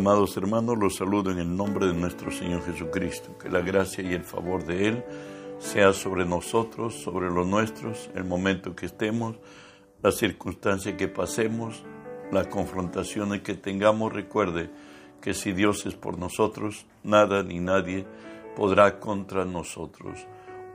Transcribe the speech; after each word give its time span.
Amados 0.00 0.34
hermanos, 0.38 0.78
los 0.78 0.96
saludo 0.96 1.30
en 1.30 1.40
el 1.40 1.54
nombre 1.54 1.86
de 1.86 1.92
nuestro 1.92 2.30
Señor 2.30 2.64
Jesucristo. 2.64 3.36
Que 3.36 3.50
la 3.50 3.60
gracia 3.60 4.02
y 4.02 4.14
el 4.14 4.24
favor 4.24 4.64
de 4.64 4.88
Él 4.88 5.04
sea 5.58 5.92
sobre 5.92 6.24
nosotros, 6.24 6.94
sobre 6.94 7.28
los 7.28 7.46
nuestros, 7.46 8.08
el 8.14 8.24
momento 8.24 8.74
que 8.74 8.86
estemos, 8.86 9.36
la 10.02 10.10
circunstancia 10.10 10.96
que 10.96 11.06
pasemos, 11.06 11.84
las 12.32 12.46
confrontaciones 12.46 13.42
que 13.42 13.56
tengamos. 13.56 14.10
Recuerde 14.10 14.70
que 15.20 15.34
si 15.34 15.52
Dios 15.52 15.84
es 15.84 15.96
por 15.96 16.16
nosotros, 16.18 16.86
nada 17.04 17.42
ni 17.42 17.60
nadie 17.60 18.06
podrá 18.56 19.00
contra 19.00 19.44
nosotros. 19.44 20.26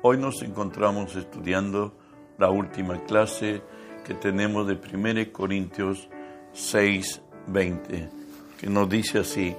Hoy 0.03 0.19
nos 0.19 0.43
encontramos 0.43 1.15
estudiando 1.15 1.97
la 2.37 2.51
última 2.51 3.03
clase 3.05 3.63
que 4.05 4.13
tenemos 4.13 4.67
de 4.67 4.75
1 4.75 5.33
Corintios 5.33 6.09
6, 6.53 7.23
20 7.47 8.24
nos 8.69 8.89
dice 8.89 9.19
así, 9.19 9.55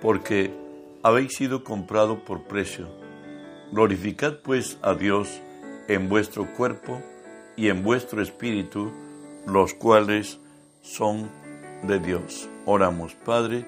porque 0.00 0.52
habéis 1.02 1.34
sido 1.36 1.64
comprado 1.64 2.24
por 2.24 2.44
precio. 2.44 2.88
Glorificad 3.72 4.38
pues 4.42 4.78
a 4.82 4.94
Dios 4.94 5.40
en 5.88 6.08
vuestro 6.08 6.46
cuerpo 6.54 7.02
y 7.56 7.68
en 7.68 7.82
vuestro 7.82 8.22
espíritu, 8.22 8.92
los 9.46 9.74
cuales 9.74 10.38
son 10.82 11.28
de 11.82 11.98
Dios. 11.98 12.48
Oramos, 12.64 13.14
Padre, 13.14 13.66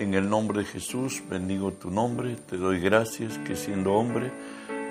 en 0.00 0.14
el 0.14 0.28
nombre 0.28 0.60
de 0.60 0.64
Jesús, 0.64 1.22
bendigo 1.28 1.72
tu 1.72 1.90
nombre, 1.90 2.36
te 2.36 2.56
doy 2.56 2.80
gracias 2.80 3.38
que 3.38 3.54
siendo 3.54 3.92
hombre 3.92 4.32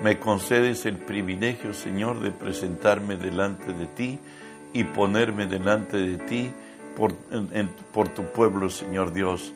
me 0.02 0.18
concedes 0.18 0.86
el 0.86 0.98
privilegio, 0.98 1.72
Señor, 1.72 2.20
de 2.20 2.30
presentarme 2.30 3.16
delante 3.16 3.72
de 3.72 3.86
ti 3.86 4.18
y 4.72 4.84
ponerme 4.84 5.46
delante 5.46 5.96
de 5.96 6.18
ti 6.18 6.52
por, 6.96 8.08
tu 8.08 8.22
pueblo, 8.24 8.70
Señor 8.70 9.12
Dios. 9.12 9.52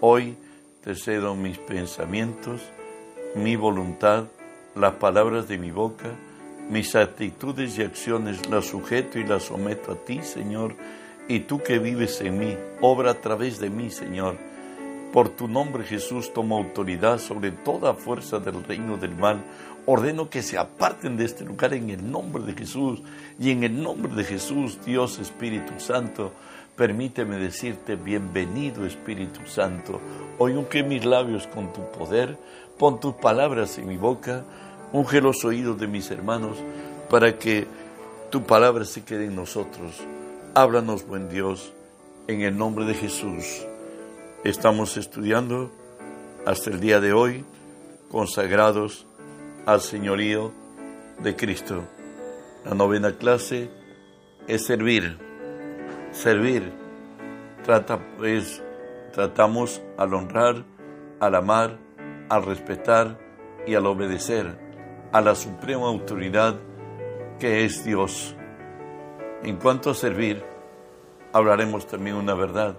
Hoy 0.00 0.36
te 0.82 0.94
cedo 0.94 1.34
mis 1.34 1.58
pensamientos, 1.58 2.60
mi 3.34 3.56
voluntad, 3.56 4.24
las 4.74 4.94
palabras 4.94 5.48
de 5.48 5.58
mi 5.58 5.70
boca, 5.70 6.10
mis 6.68 6.94
actitudes 6.94 7.78
y 7.78 7.82
acciones 7.82 8.48
las 8.48 8.66
sujeto 8.66 9.18
y 9.18 9.24
las 9.24 9.44
someto 9.44 9.92
a 9.92 9.96
ti, 9.96 10.22
Señor, 10.22 10.74
y 11.28 11.40
tú 11.40 11.62
que 11.62 11.78
vives 11.78 12.20
en 12.20 12.38
mí, 12.38 12.56
obra 12.80 13.12
a 13.12 13.20
través 13.20 13.58
de 13.58 13.70
mí, 13.70 13.90
Señor. 13.90 14.36
Por 15.12 15.28
tu 15.28 15.46
nombre, 15.46 15.84
Jesús, 15.84 16.32
tomo 16.32 16.56
autoridad 16.56 17.18
sobre 17.18 17.50
toda 17.50 17.94
fuerza 17.94 18.38
del 18.38 18.64
reino 18.64 18.96
del 18.96 19.14
mal. 19.14 19.44
Ordeno 19.84 20.30
que 20.30 20.42
se 20.42 20.56
aparten 20.56 21.18
de 21.18 21.26
este 21.26 21.44
lugar 21.44 21.74
en 21.74 21.90
el 21.90 22.10
nombre 22.10 22.42
de 22.44 22.54
Jesús. 22.54 23.02
Y 23.38 23.50
en 23.50 23.62
el 23.62 23.82
nombre 23.82 24.14
de 24.14 24.24
Jesús, 24.24 24.78
Dios 24.84 25.18
Espíritu 25.18 25.78
Santo, 25.78 26.32
Permíteme 26.76 27.36
decirte, 27.36 27.96
bienvenido 27.96 28.86
Espíritu 28.86 29.46
Santo. 29.46 30.00
Hoy 30.38 30.54
unge 30.54 30.82
mis 30.82 31.04
labios 31.04 31.46
con 31.46 31.70
tu 31.70 31.82
poder, 31.92 32.38
pon 32.78 32.98
tus 32.98 33.12
palabras 33.14 33.76
en 33.76 33.88
mi 33.88 33.98
boca, 33.98 34.42
unge 34.90 35.20
los 35.20 35.44
oídos 35.44 35.78
de 35.78 35.86
mis 35.86 36.10
hermanos, 36.10 36.56
para 37.10 37.38
que 37.38 37.66
tu 38.30 38.44
palabra 38.44 38.86
se 38.86 39.04
quede 39.04 39.26
en 39.26 39.36
nosotros. 39.36 40.00
Háblanos, 40.54 41.06
buen 41.06 41.28
Dios, 41.28 41.74
en 42.26 42.40
el 42.40 42.56
nombre 42.56 42.86
de 42.86 42.94
Jesús. 42.94 43.66
Estamos 44.42 44.96
estudiando 44.96 45.70
hasta 46.46 46.70
el 46.70 46.80
día 46.80 47.00
de 47.00 47.12
hoy, 47.12 47.44
consagrados 48.10 49.06
al 49.66 49.82
señorío 49.82 50.52
de 51.22 51.36
Cristo. 51.36 51.84
La 52.64 52.74
novena 52.74 53.12
clase 53.12 53.70
es 54.48 54.64
servir 54.64 55.31
servir. 56.12 56.72
Trata, 57.64 57.98
tratamos 59.12 59.82
al 59.96 60.14
honrar, 60.14 60.64
al 61.20 61.34
amar, 61.34 61.78
al 62.28 62.44
respetar 62.44 63.18
y 63.66 63.74
al 63.74 63.86
obedecer 63.86 64.58
a 65.12 65.20
la 65.20 65.34
suprema 65.34 65.88
autoridad 65.88 66.56
que 67.38 67.64
es 67.64 67.84
Dios. 67.84 68.34
En 69.42 69.56
cuanto 69.56 69.90
a 69.90 69.94
servir, 69.94 70.42
hablaremos 71.32 71.86
también 71.86 72.16
una 72.16 72.34
verdad, 72.34 72.78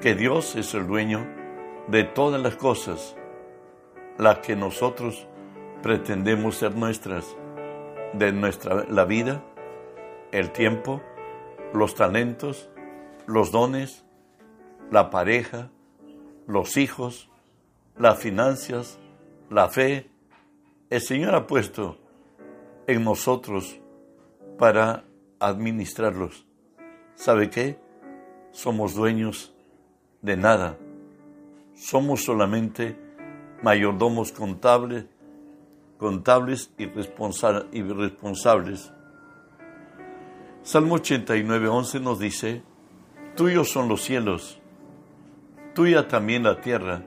que 0.00 0.14
Dios 0.14 0.54
es 0.56 0.74
el 0.74 0.86
dueño 0.86 1.26
de 1.88 2.04
todas 2.04 2.40
las 2.40 2.56
cosas, 2.56 3.16
las 4.16 4.38
que 4.38 4.54
nosotros 4.54 5.26
pretendemos 5.82 6.56
ser 6.56 6.76
nuestras, 6.76 7.36
de 8.12 8.32
nuestra 8.32 8.84
la 8.88 9.04
vida, 9.04 9.42
el 10.30 10.52
tiempo, 10.52 11.00
los 11.72 11.94
talentos, 11.94 12.68
los 13.26 13.52
dones, 13.52 14.04
la 14.90 15.10
pareja, 15.10 15.70
los 16.46 16.76
hijos, 16.76 17.28
las 17.96 18.18
finanzas, 18.18 18.98
la 19.50 19.68
fe. 19.68 20.10
El 20.90 21.00
Señor 21.00 21.34
ha 21.34 21.46
puesto 21.46 21.98
en 22.86 23.04
nosotros 23.04 23.78
para 24.58 25.04
administrarlos. 25.38 26.46
¿Sabe 27.14 27.50
qué? 27.50 27.78
Somos 28.50 28.94
dueños 28.94 29.54
de 30.22 30.36
nada. 30.36 30.76
Somos 31.74 32.24
solamente 32.24 32.96
mayordomos 33.62 34.32
contables, 34.32 35.04
contables 35.98 36.72
y, 36.78 36.86
responsables 36.86 38.92
Salmo 40.62 40.96
89, 40.96 41.68
11 41.68 42.00
nos 42.00 42.18
dice, 42.18 42.62
tuyos 43.34 43.70
son 43.70 43.88
los 43.88 44.02
cielos, 44.02 44.60
tuya 45.74 46.06
también 46.06 46.42
la 46.42 46.60
tierra, 46.60 47.02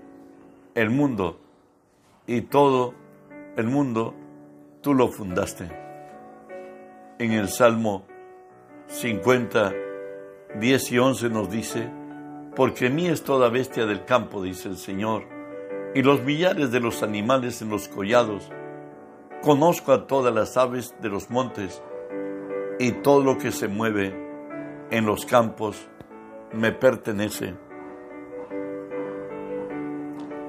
el 0.74 0.90
mundo 0.90 1.40
y 2.26 2.42
todo 2.42 2.96
el 3.56 3.68
mundo, 3.68 4.16
tú 4.82 4.96
lo 4.96 5.08
fundaste. 5.08 5.70
En 7.20 7.32
el 7.32 7.48
Salmo 7.48 8.08
50, 8.88 9.72
10 10.60 10.92
y 10.92 10.98
11 10.98 11.30
nos 11.30 11.52
dice, 11.52 11.92
porque 12.56 12.90
mí 12.90 13.06
es 13.06 13.24
toda 13.24 13.50
bestia 13.50 13.86
del 13.86 14.04
campo, 14.04 14.42
dice 14.42 14.68
el 14.68 14.78
Señor, 14.78 15.26
y 15.94 16.02
los 16.02 16.24
millares 16.24 16.72
de 16.72 16.80
los 16.80 17.04
animales 17.04 17.62
en 17.62 17.70
los 17.70 17.88
collados. 17.88 18.50
Conozco 19.44 19.92
a 19.92 20.08
todas 20.08 20.34
las 20.34 20.58
aves 20.58 20.96
de 21.02 21.10
los 21.10 21.30
montes, 21.30 21.84
y 22.80 22.92
todo 22.92 23.24
lo 23.24 23.38
que 23.38 23.52
se 23.52 23.68
mueve 23.68 24.14
en 24.90 25.06
los 25.06 25.26
campos 25.26 25.88
me 26.54 26.72
pertenece. 26.72 27.56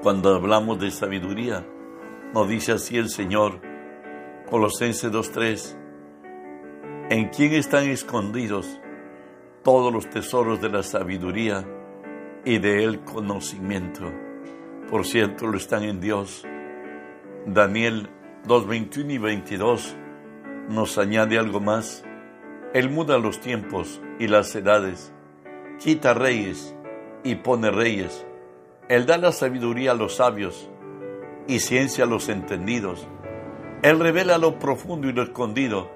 Cuando 0.01 0.35
hablamos 0.35 0.79
de 0.79 0.91
sabiduría, 0.91 1.65
nos 2.33 2.47
dice 2.47 2.73
así 2.73 2.97
el 2.97 3.09
Señor, 3.09 3.59
Colosenses 4.49 5.11
2.3, 5.11 5.77
en 7.09 7.29
quién 7.29 7.53
están 7.53 7.89
escondidos 7.89 8.79
todos 9.63 9.91
los 9.91 10.09
tesoros 10.09 10.61
de 10.61 10.69
la 10.69 10.83
sabiduría 10.83 11.65
y 12.43 12.59
del 12.59 12.99
conocimiento. 13.03 14.11
Por 14.89 15.05
cierto, 15.05 15.47
lo 15.47 15.57
están 15.57 15.83
en 15.83 15.99
Dios. 15.99 16.45
Daniel 17.47 18.09
2.21 18.47 19.11
y 19.13 19.17
22 19.17 19.95
nos 20.69 20.97
añade 20.99 21.39
algo 21.39 21.59
más 21.59 22.03
él 22.73 22.89
muda 22.89 23.17
los 23.17 23.39
tiempos 23.39 24.01
y 24.19 24.27
las 24.27 24.53
edades, 24.55 25.13
quita 25.79 26.13
reyes 26.13 26.75
y 27.23 27.35
pone 27.35 27.71
reyes. 27.71 28.25
Él 28.89 29.05
da 29.05 29.17
la 29.17 29.31
sabiduría 29.31 29.91
a 29.91 29.95
los 29.95 30.15
sabios 30.15 30.69
y 31.47 31.59
ciencia 31.59 32.03
a 32.03 32.07
los 32.07 32.29
entendidos. 32.29 33.07
Él 33.81 33.99
revela 33.99 34.37
lo 34.37 34.59
profundo 34.59 35.07
y 35.07 35.13
lo 35.13 35.23
escondido, 35.23 35.89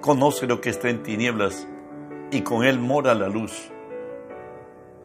conoce 0.00 0.46
lo 0.46 0.60
que 0.60 0.70
está 0.70 0.90
en 0.90 1.02
tinieblas 1.02 1.66
y 2.30 2.42
con 2.42 2.64
Él 2.64 2.78
mora 2.78 3.14
la 3.14 3.28
luz. 3.28 3.70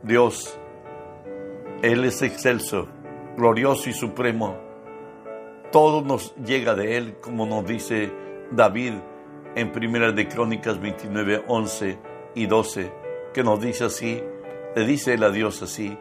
Dios, 0.03 0.57
Él 1.81 2.05
es 2.05 2.21
excelso, 2.21 2.87
glorioso 3.35 3.89
y 3.89 3.93
supremo. 3.93 4.57
Todo 5.71 6.01
nos 6.01 6.35
llega 6.35 6.75
de 6.75 6.97
Él, 6.97 7.17
como 7.21 7.45
nos 7.45 7.65
dice 7.65 8.11
David 8.51 8.93
en 9.57 9.71
Primera 9.71 10.11
de 10.11 10.27
Crónicas 10.27 10.79
29, 10.79 11.45
11 11.47 11.99
y 12.35 12.45
12, 12.45 12.93
que 13.33 13.43
nos 13.43 13.59
dice 13.59 13.85
así, 13.85 14.21
le 14.75 14.85
dice 14.85 15.15
el 15.15 15.33
Dios 15.33 15.63
así, 15.63 15.97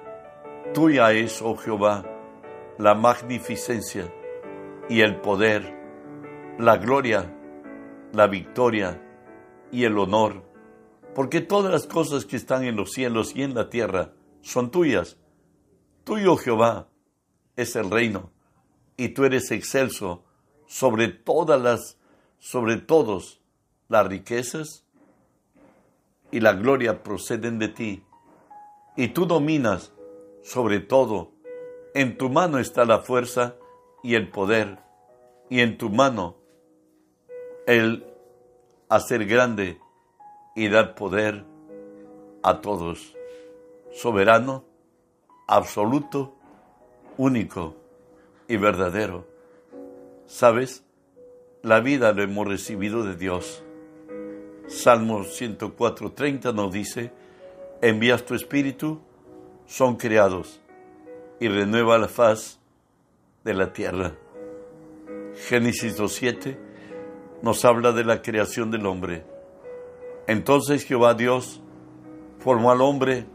tuya 0.74 1.10
es, 1.12 1.40
oh 1.40 1.56
Jehová, 1.56 2.04
la 2.76 2.94
magnificencia 2.94 4.12
y 4.90 5.00
el 5.00 5.22
poder, 5.22 5.74
la 6.58 6.76
gloria, 6.76 7.34
la 8.12 8.26
victoria 8.26 9.02
y 9.72 9.84
el 9.84 9.96
honor, 9.96 10.44
porque 11.14 11.40
todas 11.40 11.72
las 11.72 11.86
cosas 11.86 12.26
que 12.26 12.36
están 12.36 12.62
en 12.62 12.76
los 12.76 12.92
cielos 12.92 13.34
y 13.34 13.42
en 13.42 13.54
la 13.54 13.70
tierra 13.70 14.12
son 14.42 14.70
tuyas. 14.70 15.16
Tuyo, 16.04 16.36
Jehová, 16.36 16.88
es 17.56 17.74
el 17.74 17.90
reino, 17.90 18.30
y 18.98 19.08
tú 19.08 19.24
eres 19.24 19.50
excelso 19.50 20.26
sobre 20.66 21.08
todas 21.08 21.58
las, 21.58 21.98
sobre 22.38 22.76
todos 22.76 23.40
las 23.88 24.06
riquezas 24.06 24.84
y 26.30 26.40
la 26.40 26.52
gloria 26.52 27.02
proceden 27.02 27.58
de 27.58 27.68
ti, 27.68 28.04
y 28.96 29.08
tú 29.08 29.26
dominas 29.26 29.92
sobre 30.42 30.80
todo. 30.80 31.32
En 31.94 32.18
tu 32.18 32.28
mano 32.28 32.58
está 32.58 32.84
la 32.84 33.00
fuerza 33.00 33.56
y 34.02 34.14
el 34.14 34.28
poder, 34.28 34.78
y 35.48 35.60
en 35.60 35.78
tu 35.78 35.90
mano 35.90 36.36
el 37.66 38.06
hacer 38.88 39.26
grande 39.26 39.80
y 40.54 40.68
dar 40.68 40.94
poder 40.94 41.44
a 42.42 42.60
todos. 42.60 43.14
Soberano, 43.92 44.64
absoluto, 45.48 46.34
único 47.16 47.74
y 48.46 48.56
verdadero. 48.56 49.26
¿Sabes? 50.26 50.84
La 51.62 51.80
vida 51.80 52.12
lo 52.12 52.22
hemos 52.22 52.46
recibido 52.46 53.02
de 53.02 53.16
Dios. 53.16 53.64
Salmo 54.68 55.20
104.30 55.20 56.52
nos 56.52 56.72
dice, 56.72 57.12
envías 57.80 58.24
tu 58.24 58.34
espíritu, 58.34 59.00
son 59.66 59.96
creados 59.96 60.60
y 61.38 61.48
renueva 61.48 61.98
la 61.98 62.08
faz 62.08 62.58
de 63.44 63.54
la 63.54 63.72
tierra. 63.72 64.14
Génesis 65.48 65.98
2.7 65.98 66.56
nos 67.42 67.64
habla 67.64 67.92
de 67.92 68.04
la 68.04 68.22
creación 68.22 68.70
del 68.70 68.86
hombre. 68.86 69.24
Entonces 70.26 70.84
Jehová 70.84 71.14
Dios 71.14 71.62
formó 72.40 72.72
al 72.72 72.80
hombre 72.80 73.26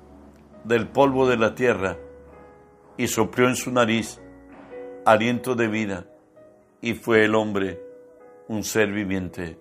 del 0.63 0.87
polvo 0.89 1.27
de 1.27 1.37
la 1.37 1.55
tierra 1.55 1.97
y 2.97 3.07
sopló 3.07 3.47
en 3.47 3.55
su 3.55 3.71
nariz 3.71 4.19
aliento 5.05 5.55
de 5.55 5.67
vida 5.67 6.05
y 6.81 6.93
fue 6.93 7.23
el 7.23 7.35
hombre 7.35 7.81
un 8.47 8.63
ser 8.63 8.91
viviente. 8.91 9.57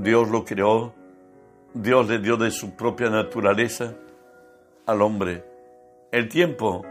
Dios 0.00 0.28
lo 0.28 0.44
creó, 0.44 0.94
Dios 1.74 2.08
le 2.08 2.20
dio 2.20 2.36
de 2.36 2.52
su 2.52 2.76
propia 2.76 3.10
naturaleza 3.10 3.96
al 4.86 5.02
hombre. 5.02 5.44
El 6.12 6.28
tiempo 6.28 6.86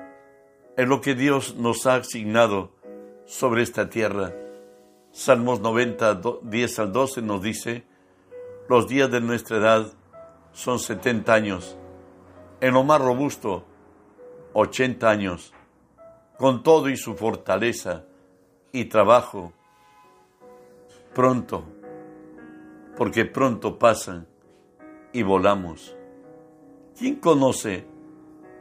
es 0.75 0.85
lo 0.85 0.99
que 0.99 1.15
Dios 1.15 1.55
nos 1.55 1.87
ha 1.87 1.95
asignado 1.95 2.73
sobre 3.25 3.63
esta 3.63 3.89
tierra. 3.89 4.33
Salmos 5.11 5.61
90, 5.61 6.19
10 6.41 6.79
al 6.79 6.91
12 6.91 7.21
nos 7.21 7.41
dice, 7.41 7.85
los 8.67 8.89
días 8.89 9.09
de 9.09 9.21
nuestra 9.21 9.55
edad 9.55 9.87
son 10.51 10.77
70 10.77 11.33
años, 11.33 11.77
en 12.59 12.73
lo 12.73 12.83
más 12.83 12.99
robusto, 12.99 13.63
80 14.51 15.09
años, 15.09 15.53
con 16.37 16.61
todo 16.61 16.89
y 16.89 16.97
su 16.97 17.15
fortaleza 17.15 18.03
y 18.73 18.85
trabajo, 18.85 19.53
pronto, 21.15 21.63
porque 22.97 23.25
pronto 23.25 23.77
pasan 23.77 24.27
y 25.13 25.21
volamos. 25.21 25.95
¿Quién 26.97 27.15
conoce 27.15 27.85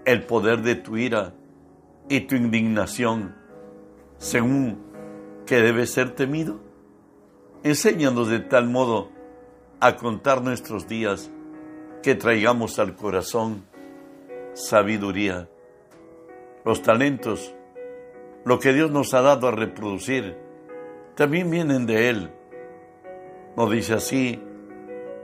el 0.04 0.24
poder 0.24 0.60
de 0.60 0.74
tu 0.76 0.98
ira 0.98 1.32
y 2.08 2.20
tu 2.20 2.36
indignación 2.36 3.34
según 4.18 4.78
que 5.46 5.56
debe 5.56 5.86
ser 5.86 6.14
temido? 6.14 6.60
Enséñanos 7.62 8.28
de 8.28 8.40
tal 8.40 8.68
modo 8.68 9.10
a 9.80 9.96
contar 9.96 10.42
nuestros 10.42 10.86
días 10.86 11.30
que 12.02 12.14
traigamos 12.14 12.78
al 12.78 12.94
corazón 12.94 13.64
sabiduría. 14.52 15.48
Los 16.64 16.82
talentos, 16.82 17.54
lo 18.44 18.58
que 18.58 18.72
Dios 18.72 18.90
nos 18.90 19.14
ha 19.14 19.22
dado 19.22 19.48
a 19.48 19.52
reproducir, 19.52 20.36
también 21.14 21.50
vienen 21.50 21.86
de 21.86 22.10
Él. 22.10 22.35
Nos 23.56 23.70
dice 23.70 23.94
así 23.94 24.38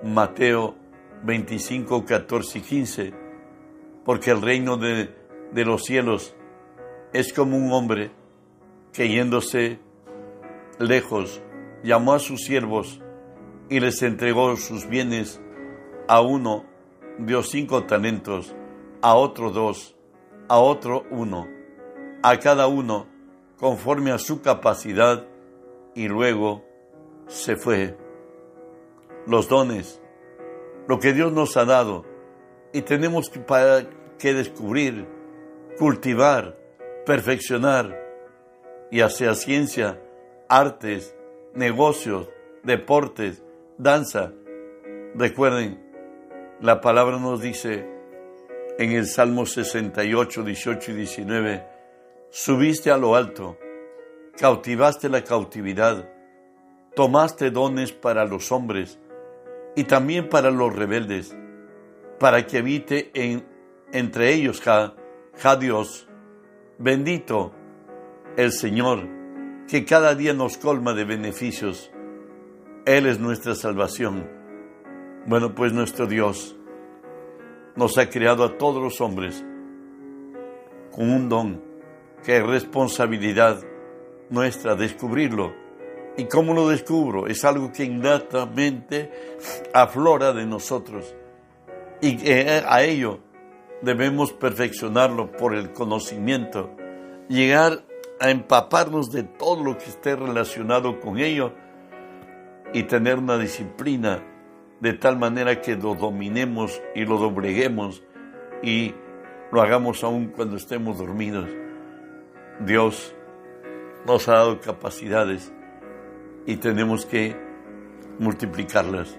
Mateo 0.03 0.75
25, 1.23 2.05
14 2.07 2.59
y 2.59 2.63
15, 2.63 3.15
porque 4.05 4.31
el 4.31 4.41
reino 4.41 4.79
de, 4.79 5.15
de 5.53 5.65
los 5.65 5.85
cielos 5.85 6.35
es 7.13 7.33
como 7.35 7.59
un 7.59 7.71
hombre 7.73 8.11
que 8.93 9.09
yéndose 9.09 9.79
lejos 10.79 11.43
llamó 11.83 12.15
a 12.15 12.19
sus 12.19 12.43
siervos 12.45 13.01
y 13.69 13.81
les 13.81 14.03
entregó 14.03 14.57
sus 14.57 14.89
bienes. 14.89 15.41
A 16.09 16.23
uno 16.23 16.65
dio 17.19 17.43
cinco 17.43 17.85
talentos, 17.85 18.55
a 19.03 19.15
otro 19.15 19.51
dos, 19.51 19.95
a 20.49 20.59
otro 20.59 21.05
uno, 21.11 21.47
a 22.23 22.39
cada 22.39 22.67
uno 22.67 23.07
conforme 23.59 24.11
a 24.11 24.19
su 24.19 24.41
capacidad 24.41 25.27
y 25.95 26.09
luego 26.09 26.65
se 27.27 27.57
fue. 27.57 27.97
Los 29.27 29.49
dones, 29.49 30.01
lo 30.89 30.99
que 30.99 31.13
Dios 31.13 31.33
nos 31.33 31.57
ha 31.57 31.65
dado 31.65 32.05
y 32.73 32.83
tenemos 32.83 33.29
que, 33.29 33.41
que 34.19 34.35
descubrir, 34.35 35.07
cultivar, 35.79 36.57
perfeccionar, 37.05 37.99
ya 38.91 39.09
sea 39.11 39.35
ciencia, 39.35 40.01
artes, 40.49 41.15
negocios, 41.55 42.29
deportes, 42.63 43.43
danza. 43.79 44.33
Recuerden, 45.15 45.81
la 46.61 46.81
palabra 46.81 47.19
nos 47.19 47.41
dice 47.41 47.87
en 48.79 48.93
el 48.93 49.07
Salmo 49.07 49.47
68, 49.47 50.43
18 50.43 50.91
y 50.91 50.95
19, 50.95 51.67
subiste 52.31 52.91
a 52.91 52.97
lo 52.97 53.15
alto, 53.15 53.59
cautivaste 54.39 55.09
la 55.09 55.23
cautividad, 55.23 56.09
tomaste 56.95 57.51
dones 57.51 57.93
para 57.93 58.25
los 58.25 58.51
hombres 58.53 58.99
y 59.75 59.85
también 59.85 60.29
para 60.29 60.51
los 60.51 60.75
rebeldes, 60.75 61.37
para 62.19 62.47
que 62.47 62.59
habite 62.59 63.11
en, 63.15 63.47
entre 63.93 64.33
ellos 64.33 64.61
ja, 64.61 64.95
ja 65.39 65.57
Dios. 65.57 66.09
Bendito 66.79 67.53
el 68.37 68.53
Señor, 68.53 69.09
que 69.69 69.85
cada 69.85 70.15
día 70.15 70.33
nos 70.35 70.57
colma 70.59 70.95
de 70.95 71.05
beneficios 71.05 71.93
él 72.85 73.07
es 73.07 73.21
nuestra 73.21 73.55
salvación. 73.55 74.29
Bueno, 75.27 75.55
pues 75.55 75.73
nuestro 75.73 76.07
Dios 76.07 76.57
nos 77.77 77.97
ha 77.97 78.11
creado 78.11 78.43
a 78.43 78.59
todos 78.59 78.83
los 78.83 79.01
hombres 79.01 79.45
con 80.91 81.09
un 81.09 81.29
don 81.29 81.63
que 82.25 82.39
es 82.39 82.43
responsabilidad 82.45 83.63
nuestra 84.31 84.75
descubrirlo. 84.75 85.55
¿Y 86.17 86.25
cómo 86.25 86.53
lo 86.53 86.69
descubro? 86.69 87.27
Es 87.27 87.45
algo 87.45 87.73
que 87.73 87.85
innatamente 87.85 89.11
aflora 89.73 90.33
de 90.33 90.45
nosotros. 90.45 91.15
Y 92.03 92.31
a 92.31 92.83
ello 92.83 93.21
debemos 93.81 94.33
perfeccionarlo 94.33 95.33
por 95.33 95.55
el 95.55 95.73
conocimiento, 95.73 96.71
llegar 97.29 97.85
a 98.21 98.31
empaparnos 98.31 99.11
de 99.11 99.23
todo 99.23 99.65
lo 99.65 99.79
que 99.79 99.87
esté 99.87 100.15
relacionado 100.17 101.01
con 101.01 101.19
ello 101.19 101.53
y 102.73 102.85
tener 102.85 103.19
una 103.19 103.39
disciplina 103.39 104.23
de 104.81 104.93
tal 104.93 105.19
manera 105.19 105.61
que 105.61 105.77
lo 105.77 105.95
dominemos 105.95 106.83
y 106.95 107.05
lo 107.05 107.19
dobleguemos 107.19 108.03
y 108.63 108.95
lo 109.51 109.63
hagamos 109.63 110.03
aún 110.05 110.29
cuando 110.29 110.57
estemos 110.57 110.99
dormidos. 110.99 111.49
Dios 112.61 113.15
nos 114.07 114.29
ha 114.29 114.33
dado 114.33 114.61
capacidades 114.61 115.53
y 116.47 116.57
tenemos 116.57 117.07
que 117.07 117.37
multiplicarlas. 118.19 119.19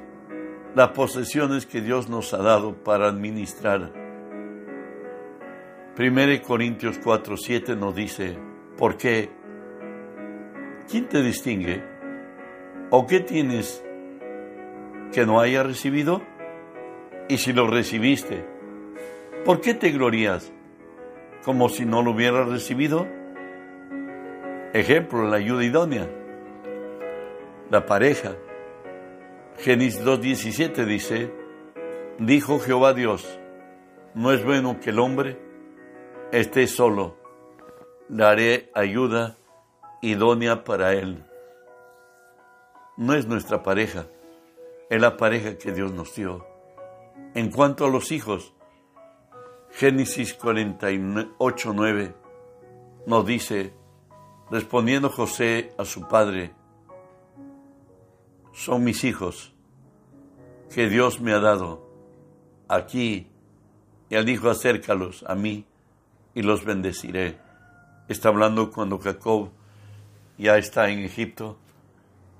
Las 0.75 0.89
posesiones 0.89 1.65
que 1.65 1.81
Dios 1.81 2.09
nos 2.09 2.33
ha 2.33 2.41
dado 2.41 2.83
para 2.83 3.07
administrar. 3.07 3.91
1 5.97 6.41
Corintios 6.45 6.99
4, 7.03 7.37
7 7.37 7.75
nos 7.75 7.95
dice, 7.95 8.37
¿por 8.77 8.97
qué? 8.97 9.29
¿Quién 10.89 11.07
te 11.07 11.21
distingue? 11.21 11.83
¿O 12.89 13.05
qué 13.05 13.19
tienes 13.19 13.83
que 15.11 15.25
no 15.25 15.39
haya 15.39 15.63
recibido? 15.63 16.21
Y 17.29 17.37
si 17.37 17.53
lo 17.53 17.67
recibiste, 17.67 18.45
¿por 19.45 19.61
qué 19.61 19.75
te 19.75 19.91
glorías 19.91 20.51
como 21.45 21.69
si 21.69 21.85
no 21.85 22.01
lo 22.01 22.11
hubieras 22.11 22.49
recibido? 22.49 23.07
Ejemplo, 24.73 25.27
la 25.29 25.37
ayuda 25.37 25.63
idónea. 25.63 26.22
La 27.69 27.85
pareja. 27.85 28.35
Génesis 29.57 30.03
2.17 30.03 30.85
dice, 30.85 31.33
dijo 32.19 32.59
Jehová 32.59 32.93
Dios, 32.93 33.39
no 34.13 34.31
es 34.31 34.43
bueno 34.43 34.79
que 34.79 34.89
el 34.89 34.99
hombre 34.99 35.39
esté 36.31 36.67
solo, 36.67 37.17
daré 38.09 38.71
ayuda 38.73 39.37
idónea 40.01 40.63
para 40.63 40.93
él 40.93 41.23
no 42.97 43.13
es 43.13 43.27
nuestra 43.27 43.63
pareja, 43.63 44.07
es 44.89 45.01
la 45.01 45.17
pareja 45.17 45.57
que 45.57 45.71
Dios 45.71 45.91
nos 45.91 46.13
dio. 46.15 46.45
En 47.33 47.51
cuanto 47.51 47.85
a 47.85 47.89
los 47.89 48.11
hijos, 48.11 48.53
Génesis 49.71 50.35
48, 50.35 51.73
9 51.73 52.15
nos 53.07 53.25
dice, 53.25 53.73
respondiendo 54.51 55.09
José 55.09 55.73
a 55.77 55.85
su 55.85 56.07
padre, 56.07 56.53
son 58.53 58.83
mis 58.83 59.03
hijos 59.03 59.53
que 60.73 60.87
Dios 60.87 61.19
me 61.19 61.33
ha 61.33 61.39
dado 61.39 61.87
aquí. 62.67 63.27
Él 64.09 64.25
dijo, 64.25 64.49
acércalos 64.49 65.23
a 65.27 65.35
mí 65.35 65.65
y 66.33 66.41
los 66.41 66.63
bendeciré. 66.63 67.37
Está 68.07 68.29
hablando 68.29 68.71
cuando 68.71 68.99
Jacob 68.99 69.49
ya 70.37 70.57
está 70.57 70.89
en 70.89 70.99
Egipto 70.99 71.57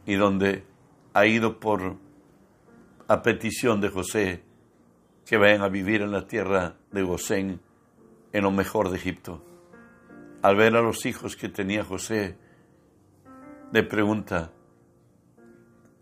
y 0.06 0.16
donde 0.16 0.64
ha 1.14 1.26
ido 1.26 1.60
por 1.60 1.96
a 3.08 3.22
petición 3.22 3.82
de 3.82 3.90
José 3.90 4.44
que 5.26 5.38
vayan 5.38 5.62
a 5.62 5.70
vivir 5.70 6.02
en 6.02 6.12
la 6.12 6.28
tierra 6.28 6.76
de 6.92 7.04
Gosén, 7.04 7.62
en 8.32 8.44
lo 8.44 8.52
mejor 8.52 8.90
de 8.90 8.98
Egipto. 8.98 9.44
Al 10.42 10.56
ver 10.56 10.76
a 10.76 10.82
los 10.82 11.06
hijos 11.06 11.36
que 11.36 11.50
tenía 11.50 11.84
José, 11.84 12.38
le 13.72 13.84
pregunta, 13.84 14.52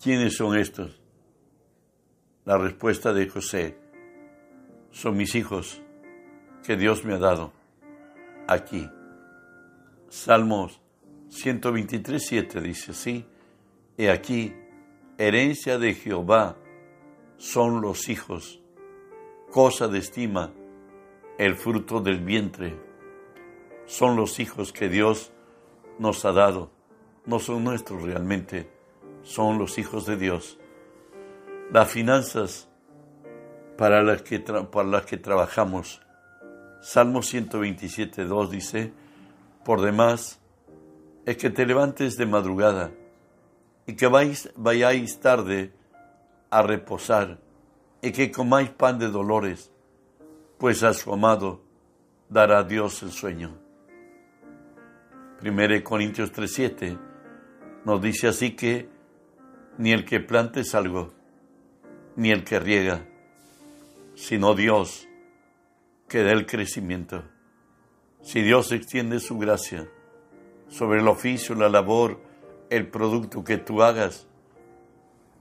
¿quiénes 0.01 0.35
son 0.35 0.57
estos? 0.57 0.99
La 2.45 2.57
respuesta 2.57 3.13
de 3.13 3.29
José, 3.29 3.77
son 4.89 5.15
mis 5.15 5.35
hijos 5.35 5.81
que 6.63 6.75
Dios 6.75 7.05
me 7.05 7.13
ha 7.13 7.19
dado 7.19 7.53
aquí. 8.47 8.89
Salmos 10.09 10.81
123, 11.29 12.21
7 12.21 12.61
dice 12.61 12.91
así, 12.91 13.25
He 13.97 14.09
aquí, 14.09 14.53
herencia 15.17 15.77
de 15.77 15.93
Jehová 15.93 16.57
son 17.37 17.81
los 17.81 18.09
hijos, 18.09 18.59
cosa 19.51 19.87
de 19.87 19.99
estima, 19.99 20.51
el 21.37 21.55
fruto 21.55 22.01
del 22.01 22.21
vientre. 22.21 22.75
Son 23.85 24.15
los 24.15 24.39
hijos 24.39 24.73
que 24.73 24.89
Dios 24.89 25.31
nos 25.99 26.25
ha 26.25 26.31
dado, 26.31 26.71
no 27.25 27.39
son 27.39 27.63
nuestros 27.63 28.01
realmente, 28.01 28.80
son 29.23 29.57
los 29.57 29.77
hijos 29.77 30.05
de 30.05 30.17
Dios. 30.17 30.57
Las 31.71 31.89
finanzas 31.89 32.69
para 33.77 34.03
las 34.03 34.21
que, 34.21 34.39
para 34.39 34.87
las 34.87 35.05
que 35.05 35.17
trabajamos. 35.17 36.01
Salmo 36.81 37.21
127, 37.21 38.25
2 38.25 38.51
dice, 38.51 38.93
por 39.63 39.81
demás, 39.81 40.39
es 41.25 41.37
que 41.37 41.49
te 41.49 41.65
levantes 41.65 42.17
de 42.17 42.25
madrugada 42.25 42.91
y 43.85 43.95
que 43.95 44.07
vais, 44.07 44.51
vayáis 44.55 45.19
tarde 45.19 45.73
a 46.49 46.61
reposar 46.61 47.39
y 48.01 48.11
que 48.11 48.31
comáis 48.31 48.69
pan 48.69 48.97
de 48.97 49.09
dolores, 49.09 49.71
pues 50.57 50.83
a 50.83 50.93
su 50.93 51.13
amado 51.13 51.61
dará 52.29 52.63
Dios 52.63 53.03
el 53.03 53.11
sueño. 53.11 53.57
1 55.43 55.83
Corintios 55.83 56.31
3:7 56.31 56.99
nos 57.85 58.01
dice 58.01 58.27
así 58.27 58.55
que 58.55 58.89
ni 59.81 59.93
el 59.93 60.05
que 60.05 60.19
plante 60.19 60.59
es 60.59 60.75
algo, 60.75 61.11
ni 62.15 62.29
el 62.29 62.43
que 62.43 62.59
riega, 62.59 63.03
sino 64.13 64.53
Dios 64.53 65.07
que 66.07 66.21
da 66.21 66.33
el 66.33 66.45
crecimiento. 66.45 67.23
Si 68.21 68.43
Dios 68.43 68.71
extiende 68.73 69.19
su 69.19 69.39
gracia 69.39 69.89
sobre 70.67 70.99
el 70.99 71.07
oficio, 71.07 71.55
la 71.55 71.67
labor, 71.67 72.19
el 72.69 72.89
producto 72.89 73.43
que 73.43 73.57
tú 73.57 73.81
hagas, 73.81 74.27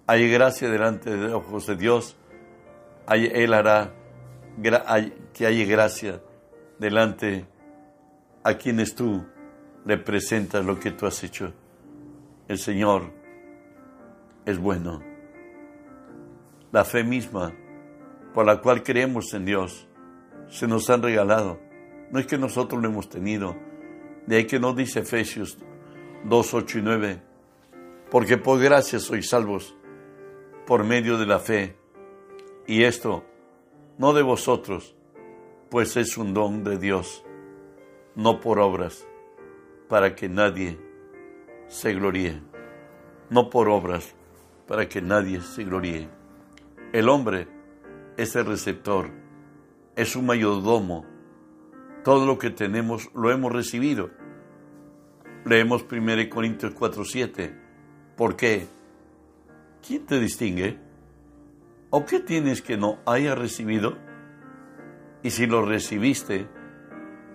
hay 0.07 0.31
gracia 0.31 0.71
delante 0.71 1.11
de 1.11 1.19
los 1.19 1.35
ojos 1.35 1.67
de 1.67 1.77
Dios, 1.77 2.17
Él 3.11 3.53
hará 3.53 3.93
que 5.35 5.47
haya 5.47 5.65
gracia 5.67 6.23
delante 6.79 7.45
a 8.43 8.55
quienes 8.55 8.95
tú 8.95 9.23
le 9.85 9.99
presentas 9.99 10.65
lo 10.65 10.81
que 10.81 10.93
tú 10.93 11.05
has 11.05 11.23
hecho. 11.25 11.53
El 12.49 12.57
Señor 12.57 13.20
es 14.47 14.59
bueno. 14.59 15.03
La 16.73 16.85
fe 16.85 17.05
misma 17.05 17.53
por 18.33 18.47
la 18.47 18.61
cual 18.61 18.83
creemos 18.83 19.35
en 19.35 19.45
Dios 19.45 19.89
se 20.49 20.67
nos 20.67 20.89
han 20.91 21.03
regalado. 21.03 21.61
No 22.11 22.19
es 22.19 22.27
que 22.27 22.39
nosotros 22.39 22.81
lo 22.83 22.89
hemos 22.89 23.09
tenido. 23.09 23.57
De 24.27 24.37
ahí 24.37 24.47
que 24.47 24.61
nos 24.61 24.77
dice 24.77 25.01
Efesios 25.01 25.59
2, 26.25 26.55
8 26.55 26.79
y 26.79 26.83
9. 26.83 27.23
Porque 28.11 28.37
por 28.37 28.61
gracia 28.61 28.99
sois 28.99 29.29
salvos 29.29 29.77
por 30.67 30.85
medio 30.85 31.19
de 31.19 31.27
la 31.27 31.39
fe. 31.39 31.77
Y 32.67 32.85
esto 32.85 33.25
no 33.99 34.13
de 34.13 34.23
vosotros, 34.23 34.97
pues 35.69 35.97
es 35.97 36.17
un 36.17 36.33
don 36.33 36.65
de 36.65 36.79
Dios, 36.79 37.25
no 38.15 38.41
por 38.41 38.59
obras, 38.59 39.07
para 39.89 40.15
que 40.15 40.29
nadie 40.29 40.79
se 41.69 41.93
gloríe. 41.93 42.41
No 43.29 43.51
por 43.51 43.69
obras, 43.69 44.17
para 44.71 44.89
que 44.89 45.03
nadie 45.03 45.41
se 45.41 45.65
gloríe. 45.65 46.09
El 46.93 47.09
hombre 47.09 47.49
es 48.17 48.37
el 48.37 48.47
receptor, 48.47 49.11
es 49.97 50.15
un 50.15 50.27
mayordomo. 50.27 51.05
Todo 52.05 52.25
lo 52.25 52.39
que 52.39 52.51
tenemos 52.51 53.11
lo 53.13 53.33
hemos 53.33 53.53
recibido. 53.53 54.11
Leemos 55.45 55.85
1 55.91 56.31
Corintios 56.31 56.73
4:7. 56.73 57.53
¿Por 58.17 58.37
qué? 58.37 58.69
¿Quién 59.85 60.07
te 60.07 60.21
distingue? 60.21 60.79
¿O 61.91 62.05
qué 62.05 62.21
tienes 62.21 62.63
que 62.63 62.77
no 62.77 63.01
haya 63.07 63.35
recibido? 63.35 63.99
Y 65.25 65.31
si 65.31 65.49
lo 65.49 65.67
recibiste, 65.67 66.47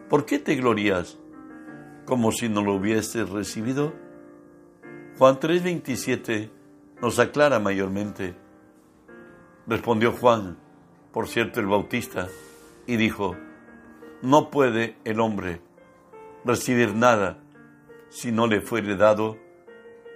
¿por 0.07 0.25
qué 0.25 0.39
te 0.39 0.55
glorías 0.55 1.19
como 2.05 2.31
si 2.31 2.47
no 2.47 2.61
lo 2.61 2.75
hubieses 2.75 3.29
recibido? 3.29 3.93
Juan 5.17 5.37
3:27 5.41 6.55
nos 7.01 7.19
aclara 7.19 7.59
mayormente. 7.59 8.35
Respondió 9.67 10.11
Juan, 10.11 10.57
por 11.11 11.27
cierto 11.27 11.59
el 11.59 11.67
Bautista, 11.67 12.27
y 12.87 12.97
dijo, 12.97 13.35
no 14.21 14.49
puede 14.49 14.97
el 15.03 15.19
hombre 15.19 15.61
recibir 16.43 16.93
nada 16.93 17.39
si 18.09 18.31
no 18.31 18.47
le 18.47 18.61
fuere 18.61 18.95
dado 18.95 19.37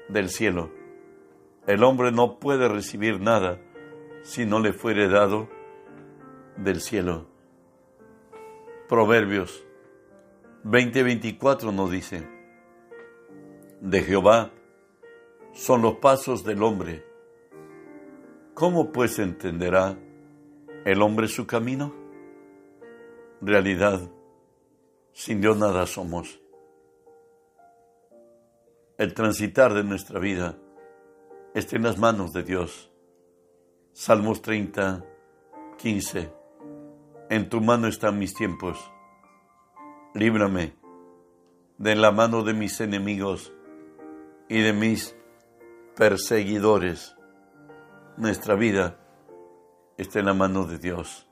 del 0.08 0.30
cielo. 0.30 0.72
El 1.68 1.84
hombre 1.84 2.12
no 2.12 2.40
puede 2.40 2.68
recibir 2.68 3.20
nada 3.20 3.60
si 4.24 4.46
no 4.46 4.60
le 4.60 4.74
fuere 4.74 5.08
dado 5.08 5.50
del 6.58 6.82
cielo. 6.82 7.28
Proverbios 8.88 9.64
20:24 10.64 11.74
nos 11.74 11.92
dice, 11.92 12.28
de 13.82 14.04
Jehová 14.04 14.52
son 15.54 15.82
los 15.82 15.96
pasos 15.96 16.44
del 16.44 16.64
hombre. 16.64 17.06
¿Cómo 18.54 18.92
pues 18.92 19.20
entenderá 19.20 19.98
el 20.86 21.02
hombre 21.02 21.28
su 21.28 21.48
camino? 21.48 21.94
Realidad, 23.42 24.02
sin 25.14 25.42
Dios 25.42 25.58
nada 25.58 25.86
somos. 25.86 26.42
El 28.98 29.14
transitar 29.14 29.74
de 29.74 29.84
nuestra 29.84 30.20
vida 30.20 30.58
está 31.54 31.78
en 31.78 31.84
las 31.84 31.98
manos 31.98 32.34
de 32.34 32.44
Dios. 32.44 32.92
Salmos 33.94 34.42
30, 34.42 35.06
15. 35.78 36.34
En 37.30 37.50
tu 37.50 37.62
mano 37.62 37.88
están 37.88 38.20
mis 38.20 38.34
tiempos. 38.34 38.92
Líbrame 40.14 40.74
de 41.78 41.96
la 41.96 42.12
mano 42.12 42.44
de 42.44 42.54
mis 42.54 42.82
enemigos 42.82 43.54
y 44.50 44.62
de 44.62 44.74
mis 44.74 45.16
perseguidores. 46.00 47.18
Nuestra 48.16 48.56
vida 48.56 48.98
está 49.98 50.20
en 50.20 50.28
la 50.28 50.34
mano 50.34 50.64
de 50.64 50.78
Dios. 50.78 51.28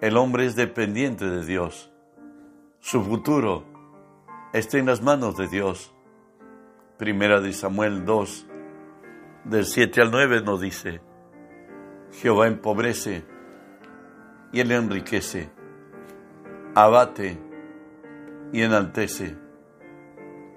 El 0.00 0.16
hombre 0.16 0.46
es 0.46 0.54
dependiente 0.54 1.28
de 1.28 1.44
Dios. 1.44 1.92
Su 2.78 3.02
futuro 3.02 3.64
está 4.52 4.78
en 4.78 4.86
las 4.86 5.02
manos 5.02 5.36
de 5.36 5.48
Dios. 5.48 5.92
Primera 6.98 7.40
de 7.40 7.52
Samuel 7.52 8.04
2, 8.04 8.46
del 9.46 9.64
7 9.64 10.02
al 10.02 10.12
9 10.12 10.42
nos 10.42 10.60
dice, 10.60 11.00
Jehová 12.12 12.46
empobrece 12.46 13.24
y 14.52 14.60
él 14.60 14.70
enriquece, 14.70 15.50
abate 16.76 17.40
y 18.52 18.62
enaltece. 18.62 19.36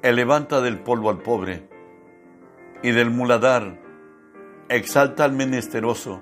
Él 0.03 0.15
levanta 0.15 0.61
del 0.61 0.83
polvo 0.83 1.09
al 1.09 1.23
pobre 1.23 1.70
y 2.83 2.91
del 2.91 3.11
muladar 3.11 3.79
exalta 4.69 5.25
al 5.25 5.33
menesteroso 5.33 6.21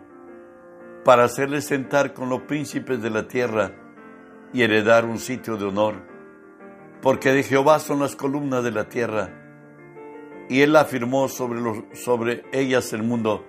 para 1.05 1.23
hacerle 1.23 1.61
sentar 1.61 2.13
con 2.13 2.29
los 2.29 2.41
príncipes 2.41 3.01
de 3.01 3.09
la 3.09 3.27
tierra 3.27 3.71
y 4.53 4.63
heredar 4.63 5.05
un 5.05 5.19
sitio 5.19 5.57
de 5.57 5.65
honor. 5.65 5.95
Porque 7.01 7.31
de 7.31 7.43
Jehová 7.43 7.79
son 7.79 7.99
las 7.99 8.15
columnas 8.15 8.63
de 8.63 8.71
la 8.71 8.89
tierra, 8.89 9.29
y 10.49 10.61
él 10.61 10.75
afirmó 10.75 11.29
sobre, 11.29 11.61
los, 11.61 11.77
sobre 11.93 12.43
ellas 12.51 12.91
el 12.91 13.03
mundo. 13.03 13.45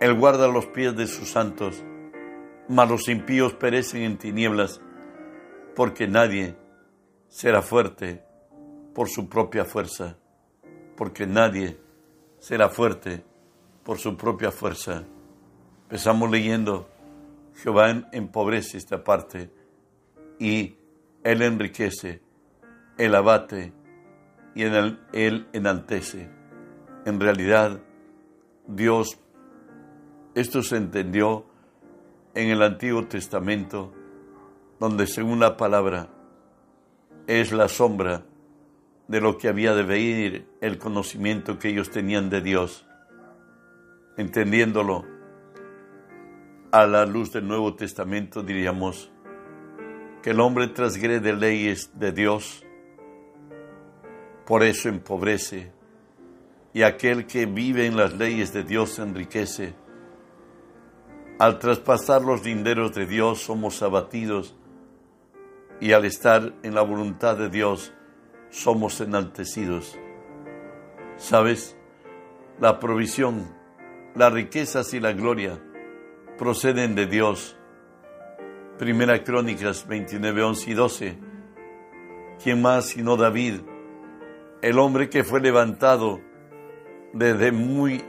Él 0.00 0.14
guarda 0.14 0.46
los 0.46 0.66
pies 0.66 0.94
de 0.94 1.06
sus 1.06 1.30
santos, 1.30 1.82
mas 2.68 2.88
los 2.88 3.08
impíos 3.08 3.54
perecen 3.54 4.02
en 4.02 4.18
tinieblas, 4.18 4.80
porque 5.74 6.06
nadie 6.06 6.56
será 7.28 7.62
fuerte 7.62 8.22
por 8.94 9.08
su 9.08 9.28
propia 9.28 9.64
fuerza, 9.64 10.16
porque 10.96 11.26
nadie 11.26 11.78
será 12.38 12.68
fuerte 12.68 13.24
por 13.84 13.98
su 13.98 14.16
propia 14.16 14.50
fuerza. 14.50 15.04
Empezamos 15.84 16.30
leyendo, 16.30 16.88
Jehová 17.54 17.90
empobrece 18.12 18.78
esta 18.78 19.02
parte 19.04 19.50
y 20.38 20.76
Él 21.22 21.42
enriquece, 21.42 22.20
Él 22.98 23.14
abate 23.14 23.72
y 24.56 24.62
él 24.62 25.46
enaltece. 25.52 26.30
En 27.04 27.20
realidad, 27.20 27.78
Dios, 28.66 29.18
esto 30.34 30.62
se 30.62 30.78
entendió 30.78 31.44
en 32.34 32.48
el 32.48 32.62
Antiguo 32.62 33.06
Testamento, 33.06 33.92
donde 34.80 35.06
según 35.06 35.40
la 35.40 35.58
palabra 35.58 36.08
es 37.26 37.52
la 37.52 37.68
sombra 37.68 38.24
de 39.08 39.20
lo 39.20 39.38
que 39.38 39.48
había 39.48 39.74
de 39.74 39.82
venir 39.82 40.48
el 40.60 40.78
conocimiento 40.78 41.58
que 41.58 41.68
ellos 41.68 41.90
tenían 41.90 42.28
de 42.28 42.40
Dios, 42.40 42.86
entendiéndolo 44.16 45.04
a 46.72 46.86
la 46.86 47.06
luz 47.06 47.32
del 47.32 47.46
Nuevo 47.46 47.74
Testamento, 47.74 48.42
diríamos 48.42 49.10
que 50.22 50.30
el 50.30 50.40
hombre 50.40 50.66
transgrede 50.68 51.32
leyes 51.34 51.90
de 51.94 52.12
Dios, 52.12 52.64
por 54.44 54.64
eso 54.64 54.88
empobrece, 54.88 55.72
y 56.72 56.82
aquel 56.82 57.26
que 57.26 57.46
vive 57.46 57.86
en 57.86 57.96
las 57.96 58.14
leyes 58.14 58.52
de 58.52 58.64
Dios 58.64 58.90
se 58.90 59.02
enriquece. 59.02 59.74
Al 61.38 61.58
traspasar 61.58 62.22
los 62.22 62.44
linderos 62.44 62.94
de 62.94 63.06
Dios 63.06 63.42
somos 63.42 63.82
abatidos, 63.82 64.56
y 65.80 65.92
al 65.92 66.04
estar 66.04 66.54
en 66.62 66.74
la 66.74 66.82
voluntad 66.82 67.36
de 67.36 67.48
Dios 67.48 67.92
somos 68.50 69.00
enaltecidos. 69.00 69.98
¿Sabes? 71.16 71.76
La 72.60 72.78
provisión, 72.80 73.46
las 74.14 74.32
riquezas 74.32 74.94
y 74.94 75.00
la 75.00 75.12
gloria 75.12 75.60
proceden 76.38 76.94
de 76.94 77.06
Dios. 77.06 77.56
Primera 78.78 79.22
Crónicas 79.24 79.86
29, 79.86 80.42
11 80.42 80.70
y 80.70 80.74
12. 80.74 81.18
¿Quién 82.42 82.60
más 82.60 82.86
sino 82.86 83.16
David, 83.16 83.60
el 84.60 84.78
hombre 84.78 85.08
que 85.08 85.24
fue 85.24 85.40
levantado 85.40 86.20
desde 87.12 87.50
muy, 87.52 88.02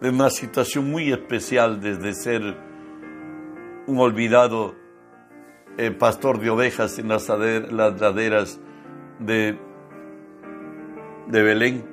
de 0.00 0.10
una 0.10 0.30
situación 0.30 0.90
muy 0.90 1.12
especial, 1.12 1.80
desde 1.80 2.14
ser 2.14 2.56
un 3.86 3.98
olvidado 3.98 4.76
eh, 5.76 5.90
pastor 5.90 6.38
de 6.38 6.50
ovejas 6.50 6.98
en 6.98 7.08
las, 7.08 7.28
las 7.28 8.00
laderas 8.00 8.60
de, 9.20 9.58
de 11.28 11.42
Belén, 11.42 11.84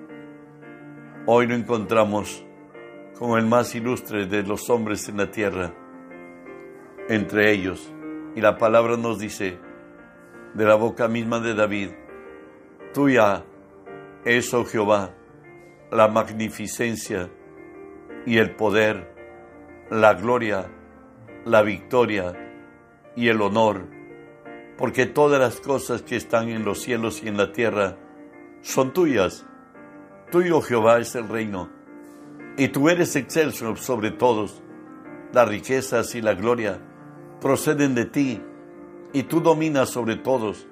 hoy 1.25 1.45
lo 1.45 1.55
encontramos 1.55 2.43
como 3.19 3.37
el 3.37 3.45
más 3.45 3.75
ilustre 3.75 4.25
de 4.25 4.43
los 4.43 4.69
hombres 4.69 5.09
en 5.09 5.17
la 5.17 5.29
tierra, 5.29 5.73
entre 7.09 7.51
ellos. 7.51 7.93
Y 8.35 8.41
la 8.41 8.57
palabra 8.57 8.95
nos 8.95 9.19
dice, 9.19 9.59
de 10.53 10.65
la 10.65 10.75
boca 10.75 11.07
misma 11.07 11.39
de 11.39 11.53
David, 11.53 11.89
tuya 12.93 13.43
es, 14.23 14.53
oh 14.53 14.65
Jehová, 14.65 15.13
la 15.91 16.07
magnificencia 16.07 17.29
y 18.25 18.37
el 18.37 18.55
poder, 18.55 19.13
la 19.89 20.13
gloria, 20.13 20.69
la 21.45 21.61
victoria 21.61 22.33
y 23.15 23.27
el 23.27 23.41
honor, 23.41 23.96
porque 24.77 25.05
todas 25.05 25.39
las 25.39 25.59
cosas 25.59 26.01
que 26.01 26.15
están 26.15 26.49
en 26.49 26.65
los 26.65 26.81
cielos 26.81 27.23
y 27.23 27.27
en 27.27 27.37
la 27.37 27.51
tierra 27.51 27.97
son 28.61 28.93
tuyas. 28.93 29.45
Tuyo, 30.31 30.61
Jehová, 30.61 30.99
es 30.99 31.15
el 31.15 31.27
reino 31.27 31.77
y 32.57 32.69
tú 32.69 32.89
eres 32.89 33.15
excelso 33.15 33.75
sobre 33.75 34.11
todos. 34.11 34.61
Las 35.31 35.47
riquezas 35.47 36.15
y 36.15 36.21
la 36.21 36.33
gloria 36.33 36.79
proceden 37.39 37.93
de 37.93 38.05
ti, 38.05 38.41
y 39.13 39.23
tú 39.23 39.39
dominas 39.39 39.89
sobre 39.89 40.15
todos. 40.15 40.67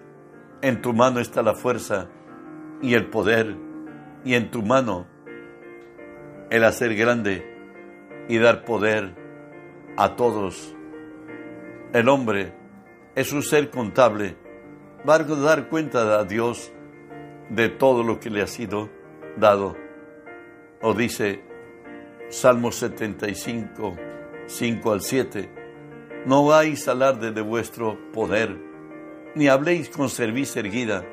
En 0.62 0.82
tu 0.82 0.93
mano 0.93 1.19
está 1.19 1.43
la 1.43 1.53
fuerza 1.53 2.08
y 2.82 2.95
el 2.95 3.08
poder, 3.10 3.56
y 4.25 4.34
en 4.34 4.49
tu 4.49 4.63
mano 4.63 5.06
el 6.49 6.63
hacer 6.63 6.95
grande 6.95 7.45
y 8.27 8.39
dar 8.39 8.65
poder 8.65 9.15
a 9.95 10.15
todos. 10.15 10.75
El 11.93 12.10
hombre 12.10 12.53
es 13.15 13.32
un 13.32 13.43
ser 13.43 13.69
contable, 13.69 14.36
va 15.08 15.15
a 15.15 15.23
dar 15.23 15.69
cuenta 15.69 16.19
a 16.19 16.25
Dios 16.25 16.71
de 17.49 17.69
todo 17.69 18.04
lo 18.04 18.19
que 18.19 18.30
le 18.30 18.41
ha 18.41 18.47
sido 18.47 18.89
dado. 19.38 19.78
O 20.82 20.93
dice 20.93 21.41
Salmo 22.30 22.71
75, 22.73 23.95
5 24.47 24.91
al 24.91 25.01
7. 25.01 25.49
No 26.25 26.45
vais 26.45 26.88
alarde 26.89 27.32
de 27.32 27.41
vuestro 27.41 27.97
poder, 28.12 28.58
ni 29.34 29.47
habléis 29.47 29.89
con 29.89 30.10
cerviz 30.10 30.58
erguida, 30.58 31.06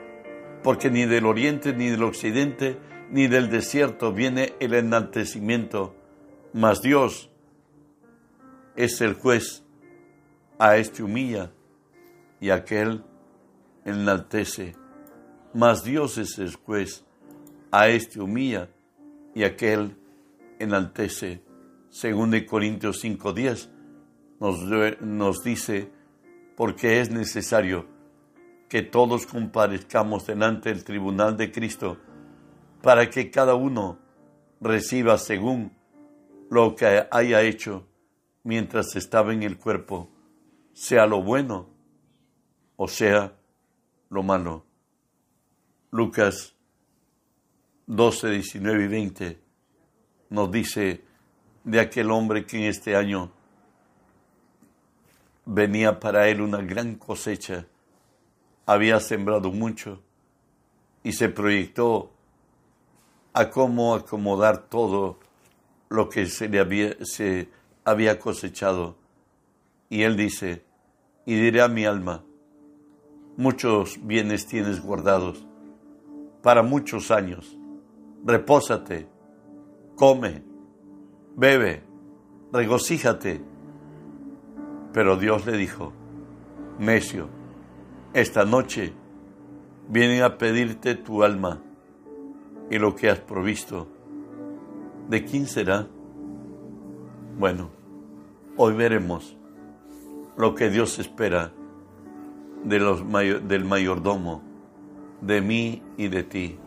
porque 0.65 0.91
ni 0.91 1.05
del 1.05 1.27
oriente, 1.27 1.73
ni 1.73 1.89
del 1.89 2.03
occidente, 2.03 2.79
ni 3.11 3.29
del 3.29 3.49
desierto 3.49 4.13
viene 4.13 4.55
el 4.59 4.75
enaltecimiento, 4.75 5.95
mas 6.53 6.83
Dios 6.83 7.31
es 8.75 9.01
el 9.03 9.15
juez, 9.15 9.63
a 10.59 10.77
este 10.77 11.03
humilla 11.03 11.53
y 12.43 12.51
aquel 12.51 13.05
enaltece. 13.85 14.75
Mas 15.55 15.85
Dios 15.85 16.19
es 16.19 16.41
el 16.41 16.53
a 17.71 17.89
este 17.89 18.21
humilla 18.21 18.69
y 19.33 19.45
aquel 19.45 19.97
enaltece. 20.59 21.45
Según 21.89 22.33
de 22.33 22.45
Corintios 22.45 23.05
5:10 23.05 23.71
nos, 24.41 24.59
nos 25.01 25.45
dice, 25.45 25.93
porque 26.57 27.01
es 27.01 27.13
necesario 27.13 27.87
que 28.69 28.83
todos 28.83 29.25
comparezcamos 29.25 30.27
delante 30.27 30.71
del 30.71 30.83
tribunal 30.83 31.37
de 31.37 31.53
Cristo 31.53 31.99
para 32.83 33.09
que 33.09 33.31
cada 33.31 33.55
uno 33.55 34.01
reciba 34.61 35.17
según 35.17 35.71
lo 36.51 36.75
que 36.75 37.07
haya 37.09 37.43
hecho 37.43 37.87
mientras 38.43 38.97
estaba 38.97 39.33
en 39.33 39.45
el 39.45 39.59
cuerpo, 39.59 40.11
sea 40.73 41.07
lo 41.07 41.23
bueno 41.23 41.72
o 42.77 42.89
sea 42.89 43.35
lo 44.11 44.23
malo. 44.23 44.65
Lucas 45.91 46.55
12, 47.87 48.31
19 48.31 48.85
y 48.85 48.89
20 48.89 49.41
nos 50.31 50.51
dice 50.51 51.05
de 51.65 51.81
aquel 51.81 52.11
hombre 52.11 52.47
que 52.47 52.57
en 52.59 52.65
este 52.65 52.97
año 52.97 53.31
venía 55.45 55.99
para 56.01 56.29
él 56.29 56.41
una 56.41 56.63
gran 56.63 56.95
cosecha, 56.95 57.67
había 58.65 59.01
sembrado 59.01 59.51
mucho 59.51 60.01
y 61.03 61.13
se 61.13 61.29
proyectó 61.29 62.13
a 63.33 63.51
cómo 63.51 63.95
acomodar 63.95 64.69
todo 64.69 65.19
lo 65.89 66.09
que 66.09 66.27
se 66.27 66.49
le 66.49 66.61
había, 66.61 66.97
se 67.03 67.49
había 67.85 68.19
cosechado. 68.19 68.97
Y 69.89 70.03
él 70.03 70.17
dice, 70.17 70.65
y 71.27 71.35
diré 71.35 71.61
a 71.61 71.69
mi 71.69 71.85
alma, 71.85 72.25
muchos 73.37 73.99
bienes 74.07 74.47
tienes 74.47 74.83
guardados 74.83 75.47
para 76.43 76.63
muchos 76.63 77.11
años, 77.11 77.57
repósate 78.25 79.13
come, 80.03 80.43
bebe, 81.37 81.83
regocíjate. 82.53 83.41
Pero 84.93 85.17
Dios 85.17 85.47
le 85.47 85.57
dijo, 85.57 85.93
necio, 86.79 87.29
esta 88.13 88.45
noche 88.45 88.93
vienen 89.89 90.23
a 90.23 90.39
pedirte 90.39 90.95
tu 90.95 91.23
alma 91.23 91.63
y 92.71 92.79
lo 92.79 92.95
que 92.95 93.11
has 93.11 93.21
provisto. 93.21 93.87
¿De 95.09 95.25
quién 95.25 95.47
será? 95.47 95.89
Bueno, 97.39 97.71
hoy 98.57 98.75
veremos 98.75 99.37
lo 100.37 100.55
que 100.55 100.69
Dios 100.69 100.99
espera 100.99 101.53
de 102.65 102.79
los 102.79 103.03
del 103.49 103.65
mayordomo, 103.65 104.43
de 105.21 105.41
mí 105.41 105.83
y 105.97 106.09
de 106.09 106.23
ti. 106.23 106.59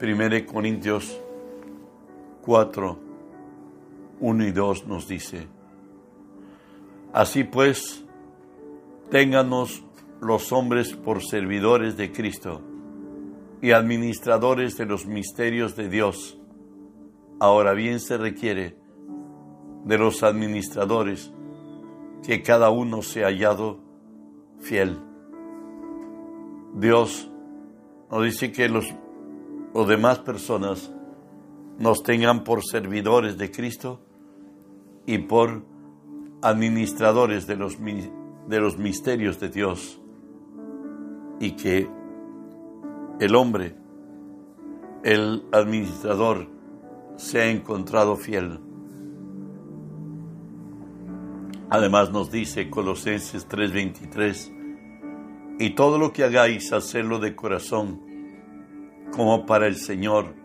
1 0.00 0.46
Corintios 0.46 1.18
4, 2.42 2.98
1 4.20 4.44
y 4.44 4.52
2 4.52 4.86
nos 4.86 5.08
dice, 5.08 5.48
Así 7.12 7.44
pues, 7.44 8.04
ténganos 9.10 9.84
los 10.20 10.52
hombres 10.52 10.94
por 10.94 11.22
servidores 11.22 11.96
de 11.96 12.10
Cristo 12.12 12.60
y 13.62 13.70
administradores 13.70 14.76
de 14.76 14.86
los 14.86 15.06
misterios 15.06 15.76
de 15.76 15.88
Dios. 15.88 16.38
Ahora 17.40 17.72
bien 17.72 18.00
se 18.00 18.18
requiere 18.18 18.76
de 19.84 19.98
los 19.98 20.22
administradores 20.22 21.32
que 22.26 22.42
cada 22.42 22.70
uno 22.70 23.02
sea 23.02 23.26
hallado 23.26 23.83
fiel. 24.64 24.98
Dios 26.74 27.30
nos 28.10 28.24
dice 28.24 28.50
que 28.50 28.68
los, 28.68 28.86
los 29.74 29.86
demás 29.86 30.18
personas 30.18 30.90
nos 31.78 32.02
tengan 32.02 32.44
por 32.44 32.64
servidores 32.64 33.38
de 33.38 33.50
Cristo 33.50 34.00
y 35.06 35.18
por 35.18 35.62
administradores 36.42 37.46
de 37.46 37.56
los, 37.56 37.78
de 37.80 38.60
los 38.60 38.78
misterios 38.78 39.38
de 39.40 39.48
Dios. 39.48 40.00
y 41.40 41.52
que 41.52 41.88
el 43.20 43.34
hombre, 43.34 43.74
el 45.02 45.44
administrador, 45.52 46.48
se 47.16 47.40
ha 47.40 47.50
encontrado 47.50 48.16
fiel. 48.16 48.60
Además 51.74 52.12
nos 52.12 52.30
dice 52.30 52.70
Colosenses 52.70 53.48
3:23, 53.48 54.52
y 55.58 55.70
todo 55.70 55.98
lo 55.98 56.12
que 56.12 56.22
hagáis, 56.22 56.72
hacedlo 56.72 57.18
de 57.18 57.34
corazón, 57.34 58.00
como 59.10 59.44
para 59.44 59.66
el 59.66 59.74
Señor 59.74 60.36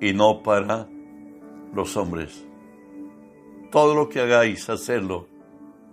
y 0.00 0.12
no 0.12 0.44
para 0.44 0.86
los 1.74 1.96
hombres. 1.96 2.46
Todo 3.72 3.96
lo 3.96 4.08
que 4.08 4.20
hagáis, 4.20 4.70
hacedlo 4.70 5.26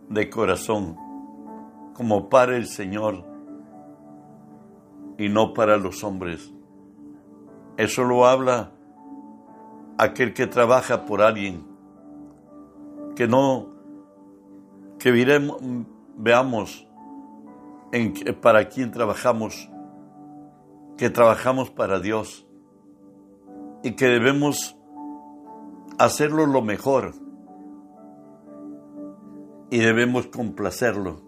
de 0.10 0.30
corazón, 0.30 0.95
como 1.95 2.30
para 2.30 2.56
el 2.56 2.67
Señor 2.67 3.26
y 5.17 5.28
no 5.28 5.56
para 5.56 5.78
los 5.78 6.04
hombres. 6.04 6.54
Eso 7.78 8.04
lo 8.04 8.28
habla 8.28 8.73
aquel 9.97 10.36
que 10.36 10.45
trabaja 10.45 11.04
por 11.04 11.23
alguien, 11.23 11.65
que 13.15 13.28
no, 13.28 13.72
que 15.03 15.11
veamos 16.15 16.87
en, 17.91 18.13
para 18.39 18.69
quién 18.69 18.91
trabajamos, 18.91 19.69
que 20.95 21.09
trabajamos 21.09 21.69
para 21.69 21.99
Dios 21.99 22.47
y 23.83 23.97
que 23.97 24.05
debemos 24.05 24.77
hacerlo 25.99 26.45
lo 26.45 26.61
mejor 26.61 27.15
y 29.69 29.79
debemos 29.79 30.27
complacerlo. 30.27 31.19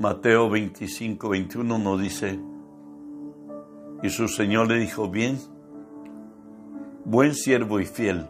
Mateo 0.00 0.50
25, 0.50 1.28
21 1.28 1.78
nos 1.78 2.00
dice, 2.00 2.40
y 4.02 4.10
su 4.10 4.26
Señor 4.26 4.66
le 4.66 4.80
dijo, 4.80 5.08
bien, 5.08 5.38
buen 7.04 7.36
siervo 7.36 7.78
y 7.78 7.86
fiel, 7.86 8.26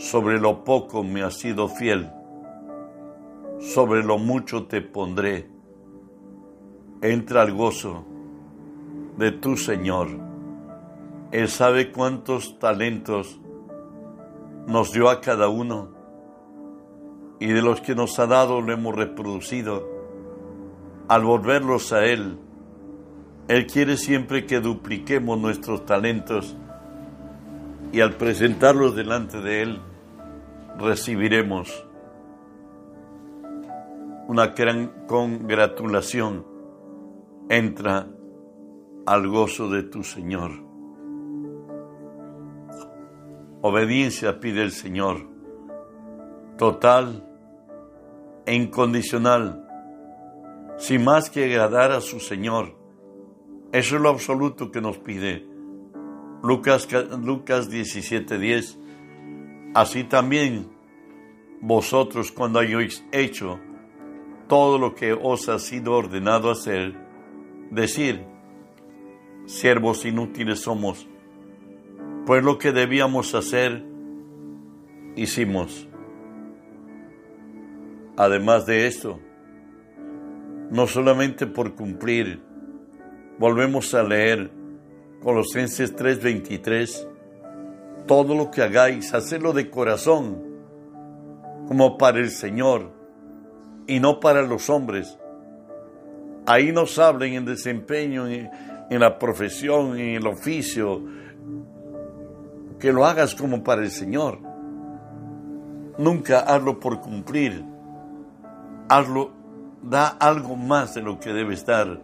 sobre 0.00 0.40
lo 0.40 0.64
poco 0.64 1.04
me 1.04 1.22
has 1.22 1.38
sido 1.38 1.68
fiel, 1.68 2.10
sobre 3.60 4.02
lo 4.02 4.16
mucho 4.16 4.64
te 4.64 4.80
pondré, 4.80 5.50
entra 7.02 7.42
al 7.42 7.52
gozo 7.52 8.06
de 9.18 9.30
tu 9.30 9.58
Señor. 9.58 10.08
Él 11.32 11.48
sabe 11.48 11.92
cuántos 11.92 12.58
talentos 12.58 13.38
nos 14.66 14.90
dio 14.90 15.10
a 15.10 15.20
cada 15.20 15.50
uno 15.50 15.90
y 17.38 17.48
de 17.48 17.60
los 17.60 17.82
que 17.82 17.94
nos 17.94 18.18
ha 18.18 18.26
dado 18.26 18.62
lo 18.62 18.72
hemos 18.72 18.94
reproducido. 18.94 19.86
Al 21.08 21.24
volverlos 21.24 21.92
a 21.92 22.06
Él, 22.06 22.38
Él 23.48 23.66
quiere 23.66 23.98
siempre 23.98 24.46
que 24.46 24.60
dupliquemos 24.60 25.38
nuestros 25.38 25.84
talentos 25.84 26.56
y 27.92 28.00
al 28.00 28.14
presentarlos 28.14 28.96
delante 28.96 29.40
de 29.42 29.62
Él, 29.62 29.80
recibiremos 30.78 31.86
una 34.28 34.48
gran 34.48 35.06
congratulación. 35.06 36.46
Entra 37.48 38.06
al 39.06 39.28
gozo 39.28 39.68
de 39.68 39.82
tu 39.82 40.04
Señor. 40.04 40.52
Obediencia 43.62 44.40
pide 44.40 44.62
el 44.62 44.70
Señor, 44.70 45.26
total 46.56 47.26
e 48.46 48.54
incondicional, 48.54 49.66
sin 50.78 51.04
más 51.04 51.28
que 51.28 51.44
agradar 51.44 51.92
a 51.92 52.00
su 52.00 52.20
Señor. 52.20 52.76
Eso 53.72 53.96
es 53.96 54.02
lo 54.02 54.08
absoluto 54.08 54.70
que 54.70 54.80
nos 54.80 54.98
pide. 54.98 55.46
Lucas, 56.42 56.88
Lucas 57.22 57.70
17:10. 57.70 58.78
Así 59.74 60.04
también 60.04 60.68
vosotros 61.60 62.32
cuando 62.32 62.58
hayáis 62.58 63.04
hecho 63.12 63.60
todo 64.48 64.78
lo 64.78 64.94
que 64.94 65.12
os 65.12 65.48
ha 65.48 65.58
sido 65.58 65.92
ordenado 65.92 66.50
hacer, 66.50 66.94
decir, 67.70 68.24
siervos 69.46 70.04
inútiles 70.04 70.60
somos, 70.60 71.06
pues 72.26 72.42
lo 72.42 72.58
que 72.58 72.72
debíamos 72.72 73.34
hacer, 73.34 73.84
hicimos. 75.14 75.88
Además 78.16 78.66
de 78.66 78.86
esto, 78.88 79.20
no 80.70 80.86
solamente 80.86 81.46
por 81.46 81.74
cumplir, 81.74 82.42
volvemos 83.38 83.94
a 83.94 84.02
leer 84.02 84.50
Colosenses 85.22 85.94
3:23, 85.94 87.08
todo 88.10 88.34
lo 88.34 88.50
que 88.50 88.60
hagáis, 88.60 89.14
hacedlo 89.14 89.52
de 89.52 89.70
corazón, 89.70 90.42
como 91.68 91.96
para 91.96 92.18
el 92.18 92.30
Señor 92.30 92.90
y 93.86 94.00
no 94.00 94.18
para 94.18 94.42
los 94.42 94.68
hombres. 94.68 95.16
Ahí 96.44 96.72
nos 96.72 96.98
hablen 96.98 97.34
en 97.34 97.44
desempeño, 97.44 98.26
en, 98.26 98.50
en 98.90 98.98
la 98.98 99.16
profesión, 99.16 99.96
en 99.96 100.16
el 100.16 100.26
oficio, 100.26 101.04
que 102.80 102.92
lo 102.92 103.06
hagas 103.06 103.36
como 103.36 103.62
para 103.62 103.82
el 103.82 103.92
Señor. 103.92 104.40
Nunca 105.96 106.40
hazlo 106.40 106.80
por 106.80 107.00
cumplir 107.00 107.64
hazlo, 108.90 109.30
da 109.82 110.08
algo 110.08 110.56
más 110.56 110.94
de 110.94 111.02
lo 111.02 111.20
que 111.20 111.32
debe 111.32 111.54
estar. 111.54 112.02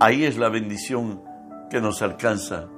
Ahí 0.00 0.24
es 0.24 0.36
la 0.36 0.50
bendición 0.50 1.22
que 1.70 1.80
nos 1.80 2.02
alcanza. 2.02 2.68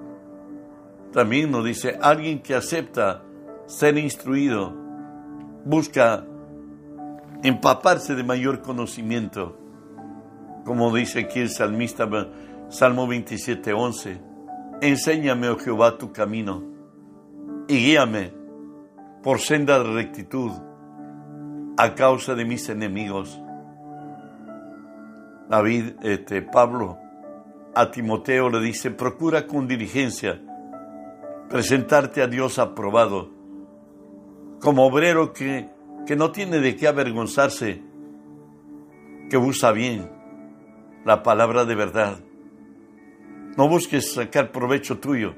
También 1.14 1.52
nos 1.52 1.64
dice, 1.64 1.96
alguien 2.02 2.42
que 2.42 2.56
acepta 2.56 3.22
ser 3.66 3.96
instruido, 3.96 4.74
busca 5.64 6.26
empaparse 7.44 8.16
de 8.16 8.24
mayor 8.24 8.62
conocimiento. 8.62 9.56
Como 10.64 10.92
dice 10.92 11.20
aquí 11.20 11.38
el 11.38 11.50
salmista, 11.50 12.08
Salmo 12.68 13.06
27, 13.06 13.72
11, 13.72 14.20
enséñame, 14.80 15.48
oh 15.50 15.56
Jehová, 15.56 15.96
tu 15.98 16.12
camino 16.12 16.64
y 17.68 17.76
guíame 17.76 18.32
por 19.22 19.38
senda 19.38 19.78
de 19.78 19.92
rectitud 19.92 20.50
a 21.76 21.94
causa 21.94 22.34
de 22.34 22.44
mis 22.44 22.68
enemigos. 22.68 23.40
David, 25.48 25.92
este, 26.02 26.42
Pablo, 26.42 26.98
a 27.72 27.92
Timoteo 27.92 28.50
le 28.50 28.58
dice, 28.58 28.90
procura 28.90 29.46
con 29.46 29.68
diligencia 29.68 30.40
presentarte 31.48 32.22
a 32.22 32.26
Dios 32.26 32.58
aprobado, 32.58 33.30
como 34.60 34.86
obrero 34.86 35.32
que, 35.32 35.68
que 36.06 36.16
no 36.16 36.32
tiene 36.32 36.58
de 36.60 36.76
qué 36.76 36.88
avergonzarse, 36.88 37.82
que 39.30 39.36
usa 39.36 39.72
bien 39.72 40.10
la 41.04 41.22
palabra 41.22 41.64
de 41.64 41.74
verdad. 41.74 42.18
No 43.56 43.68
busques 43.68 44.12
sacar 44.12 44.52
provecho 44.52 44.98
tuyo, 44.98 45.34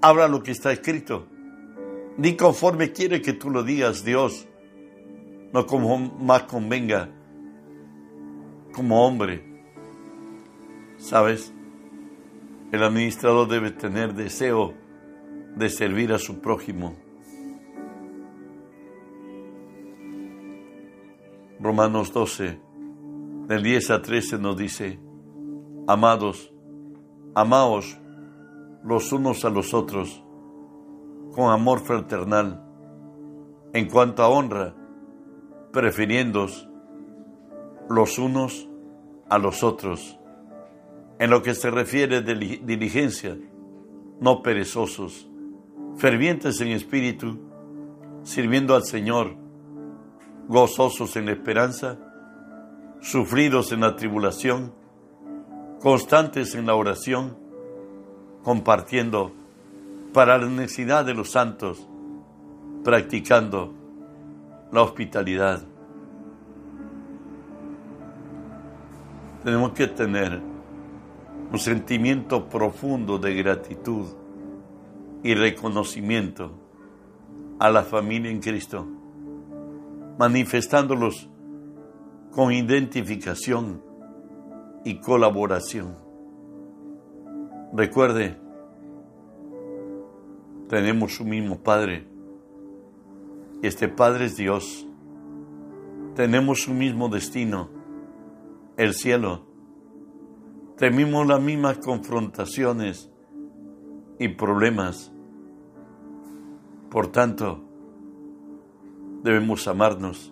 habla 0.00 0.28
lo 0.28 0.42
que 0.42 0.50
está 0.50 0.72
escrito, 0.72 1.26
ni 2.16 2.36
conforme 2.36 2.92
quiere 2.92 3.22
que 3.22 3.32
tú 3.32 3.50
lo 3.50 3.62
digas, 3.62 4.04
Dios 4.04 4.46
no 5.52 5.66
como 5.66 5.98
más 5.98 6.44
convenga 6.44 7.10
como 8.72 9.06
hombre. 9.06 9.44
¿Sabes? 10.96 11.52
El 12.72 12.82
administrador 12.82 13.48
debe 13.48 13.70
tener 13.70 14.14
deseo 14.14 14.74
de 15.56 15.68
servir 15.68 16.12
a 16.12 16.18
su 16.18 16.40
prójimo. 16.40 16.96
Romanos 21.60 22.12
12, 22.12 22.60
del 23.46 23.62
10 23.62 23.90
a 23.90 24.02
13 24.02 24.38
nos 24.38 24.56
dice, 24.56 24.98
amados, 25.86 26.52
amaos 27.34 27.98
los 28.82 29.12
unos 29.12 29.44
a 29.44 29.50
los 29.50 29.72
otros 29.72 30.24
con 31.34 31.50
amor 31.50 31.80
fraternal. 31.80 32.62
En 33.72 33.88
cuanto 33.88 34.22
a 34.22 34.28
honra, 34.28 34.74
prefiriendo 35.72 36.46
los 37.88 38.18
unos 38.18 38.68
a 39.28 39.38
los 39.38 39.62
otros. 39.62 40.18
En 41.18 41.30
lo 41.30 41.42
que 41.42 41.54
se 41.54 41.70
refiere 41.70 42.20
de 42.20 42.34
diligencia, 42.34 43.38
no 44.20 44.42
perezosos, 44.42 45.31
fervientes 45.96 46.60
en 46.60 46.68
espíritu, 46.68 47.38
sirviendo 48.22 48.74
al 48.74 48.84
Señor, 48.84 49.34
gozosos 50.48 51.16
en 51.16 51.26
la 51.26 51.32
esperanza, 51.32 51.98
sufridos 53.00 53.72
en 53.72 53.80
la 53.80 53.96
tribulación, 53.96 54.72
constantes 55.80 56.54
en 56.54 56.66
la 56.66 56.74
oración, 56.74 57.36
compartiendo 58.42 59.32
para 60.12 60.38
la 60.38 60.46
necesidad 60.46 61.04
de 61.04 61.14
los 61.14 61.30
santos, 61.30 61.86
practicando 62.84 63.72
la 64.70 64.82
hospitalidad. 64.82 65.62
tenemos 69.42 69.72
que 69.72 69.88
tener 69.88 70.40
un 71.52 71.58
sentimiento 71.58 72.48
profundo 72.48 73.18
de 73.18 73.34
gratitud 73.34 74.06
y 75.22 75.34
reconocimiento 75.34 76.52
a 77.58 77.70
la 77.70 77.82
familia 77.82 78.30
en 78.30 78.40
Cristo, 78.40 78.86
manifestándolos 80.18 81.28
con 82.32 82.52
identificación 82.52 83.82
y 84.84 84.98
colaboración. 85.00 85.96
Recuerde, 87.72 88.36
tenemos 90.68 91.20
un 91.20 91.28
mismo 91.28 91.58
Padre. 91.58 92.06
Y 93.62 93.66
este 93.66 93.88
Padre 93.88 94.24
es 94.24 94.36
Dios. 94.36 94.86
Tenemos 96.14 96.66
un 96.66 96.78
mismo 96.78 97.08
destino, 97.08 97.68
el 98.76 98.94
cielo. 98.94 99.46
Tenemos 100.78 101.26
las 101.26 101.40
mismas 101.40 101.78
confrontaciones 101.78 103.10
y 104.18 104.28
problemas. 104.28 105.11
Por 106.92 107.10
tanto, 107.10 107.58
debemos 109.22 109.66
amarnos 109.66 110.30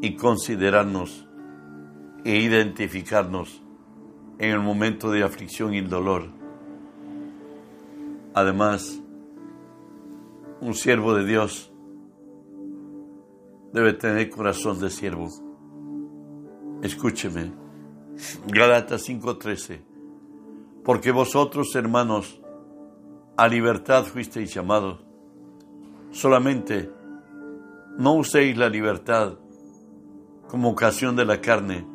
y 0.00 0.14
considerarnos 0.14 1.26
e 2.24 2.36
identificarnos 2.36 3.60
en 4.38 4.50
el 4.52 4.60
momento 4.60 5.10
de 5.10 5.24
aflicción 5.24 5.74
y 5.74 5.80
dolor. 5.80 6.28
Además, 8.34 9.02
un 10.60 10.74
siervo 10.74 11.12
de 11.14 11.26
Dios 11.26 11.72
debe 13.72 13.94
tener 13.94 14.30
corazón 14.30 14.78
de 14.78 14.90
siervo. 14.90 15.28
Escúcheme. 16.82 17.50
Galatas 18.46 19.02
5:13. 19.08 19.80
Porque 20.84 21.10
vosotros, 21.10 21.74
hermanos, 21.74 22.40
a 23.36 23.48
libertad 23.48 24.04
fuisteis 24.04 24.54
llamados. 24.54 25.07
Solamente 26.10 26.90
no 27.98 28.14
uséis 28.14 28.56
la 28.56 28.68
libertad 28.68 29.38
como 30.48 30.70
ocasión 30.70 31.16
de 31.16 31.24
la 31.24 31.40
carne, 31.40 31.86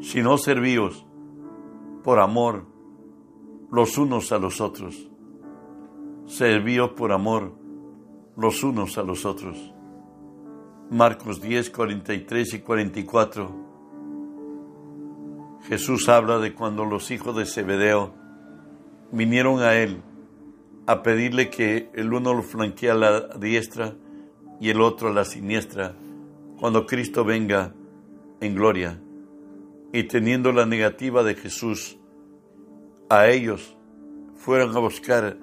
sino 0.00 0.38
servíos 0.38 1.06
por 2.04 2.20
amor 2.20 2.66
los 3.70 3.98
unos 3.98 4.32
a 4.32 4.38
los 4.38 4.60
otros 4.60 5.10
servíos 6.30 6.90
por 6.90 7.10
amor 7.10 7.52
los 8.36 8.62
unos 8.62 8.96
a 8.98 9.02
los 9.02 9.26
otros. 9.26 9.74
Marcos 10.88 11.40
10, 11.40 11.70
43 11.70 12.54
y 12.54 12.60
44. 12.60 13.50
Jesús 15.64 16.08
habla 16.08 16.38
de 16.38 16.54
cuando 16.54 16.84
los 16.84 17.10
hijos 17.10 17.36
de 17.36 17.46
Zebedeo 17.46 18.14
vinieron 19.10 19.60
a 19.60 19.74
él 19.74 20.02
a 20.86 21.02
pedirle 21.02 21.50
que 21.50 21.90
el 21.94 22.12
uno 22.12 22.34
lo 22.34 22.42
flanquee 22.42 22.90
a 22.90 22.94
la 22.94 23.20
diestra 23.38 23.94
y 24.60 24.70
el 24.70 24.80
otro 24.80 25.08
a 25.08 25.12
la 25.12 25.24
siniestra 25.24 25.94
cuando 26.58 26.86
Cristo 26.86 27.24
venga 27.24 27.74
en 28.40 28.54
gloria. 28.54 29.00
Y 29.92 30.04
teniendo 30.04 30.52
la 30.52 30.66
negativa 30.66 31.22
de 31.22 31.34
Jesús, 31.34 31.98
a 33.08 33.28
ellos 33.28 33.76
fueron 34.34 34.76
a 34.76 34.80
buscar 34.80 35.36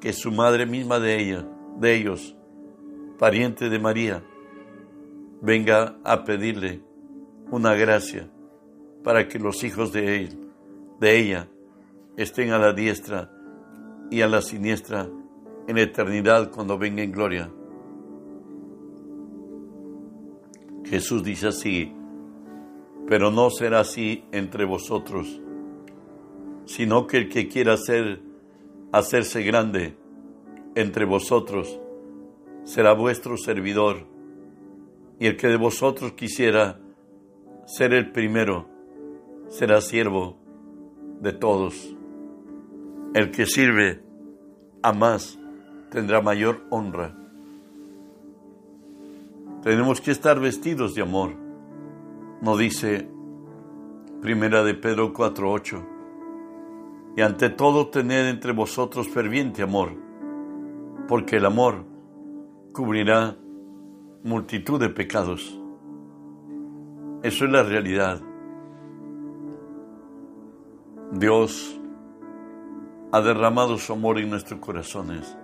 que 0.00 0.12
su 0.12 0.30
madre 0.30 0.66
misma 0.66 1.00
de 1.00 1.20
ella, 1.20 1.46
de 1.78 1.94
ellos, 1.94 2.36
pariente 3.18 3.68
de 3.68 3.78
María, 3.78 4.22
venga 5.42 5.98
a 6.04 6.24
pedirle 6.24 6.82
una 7.50 7.74
gracia 7.74 8.30
para 9.02 9.28
que 9.28 9.38
los 9.38 9.64
hijos 9.64 9.92
de 9.92 10.22
él, 10.22 10.38
de 11.00 11.18
ella, 11.18 11.48
estén 12.16 12.52
a 12.52 12.58
la 12.58 12.72
diestra 12.72 13.30
y 14.10 14.22
a 14.22 14.28
la 14.28 14.42
siniestra 14.42 15.08
en 15.66 15.78
eternidad 15.78 16.50
cuando 16.50 16.78
venga 16.78 17.02
en 17.02 17.12
gloria. 17.12 17.50
Jesús 20.84 21.22
dice 21.22 21.48
así, 21.48 21.92
pero 23.06 23.30
no 23.30 23.50
será 23.50 23.80
así 23.80 24.24
entre 24.32 24.64
vosotros, 24.64 25.40
sino 26.64 27.06
que 27.06 27.18
el 27.18 27.28
que 27.28 27.48
quiera 27.48 27.76
ser 27.76 28.22
hacerse 28.92 29.42
grande 29.42 29.96
entre 30.74 31.04
vosotros, 31.04 31.80
será 32.64 32.92
vuestro 32.92 33.36
servidor, 33.36 34.06
y 35.18 35.26
el 35.26 35.36
que 35.36 35.48
de 35.48 35.56
vosotros 35.56 36.12
quisiera 36.12 36.80
ser 37.66 37.92
el 37.92 38.10
primero, 38.10 38.68
será 39.48 39.80
siervo 39.80 40.38
de 41.20 41.32
todos. 41.32 41.96
El 43.12 43.32
que 43.32 43.44
sirve 43.46 44.00
a 44.82 44.92
más 44.92 45.38
tendrá 45.90 46.20
mayor 46.20 46.62
honra. 46.70 47.16
Tenemos 49.62 50.00
que 50.00 50.12
estar 50.12 50.38
vestidos 50.38 50.94
de 50.94 51.02
amor. 51.02 51.34
No 52.40 52.56
dice 52.56 53.08
Primera 54.20 54.62
de 54.62 54.74
Pedro 54.74 55.12
4:8 55.12 55.82
y 57.16 57.22
ante 57.22 57.50
todo 57.50 57.88
tened 57.88 58.28
entre 58.28 58.52
vosotros 58.52 59.08
ferviente 59.08 59.62
amor, 59.62 59.90
porque 61.08 61.36
el 61.36 61.46
amor 61.46 61.84
cubrirá 62.72 63.36
multitud 64.22 64.78
de 64.78 64.90
pecados. 64.90 65.58
Eso 67.22 67.44
es 67.44 67.50
la 67.50 67.62
realidad. 67.64 68.20
Dios 71.12 71.79
ha 73.12 73.20
derramado 73.20 73.76
su 73.78 73.92
amor 73.92 74.18
en 74.18 74.30
nuestros 74.30 74.60
corazones. 74.60 75.36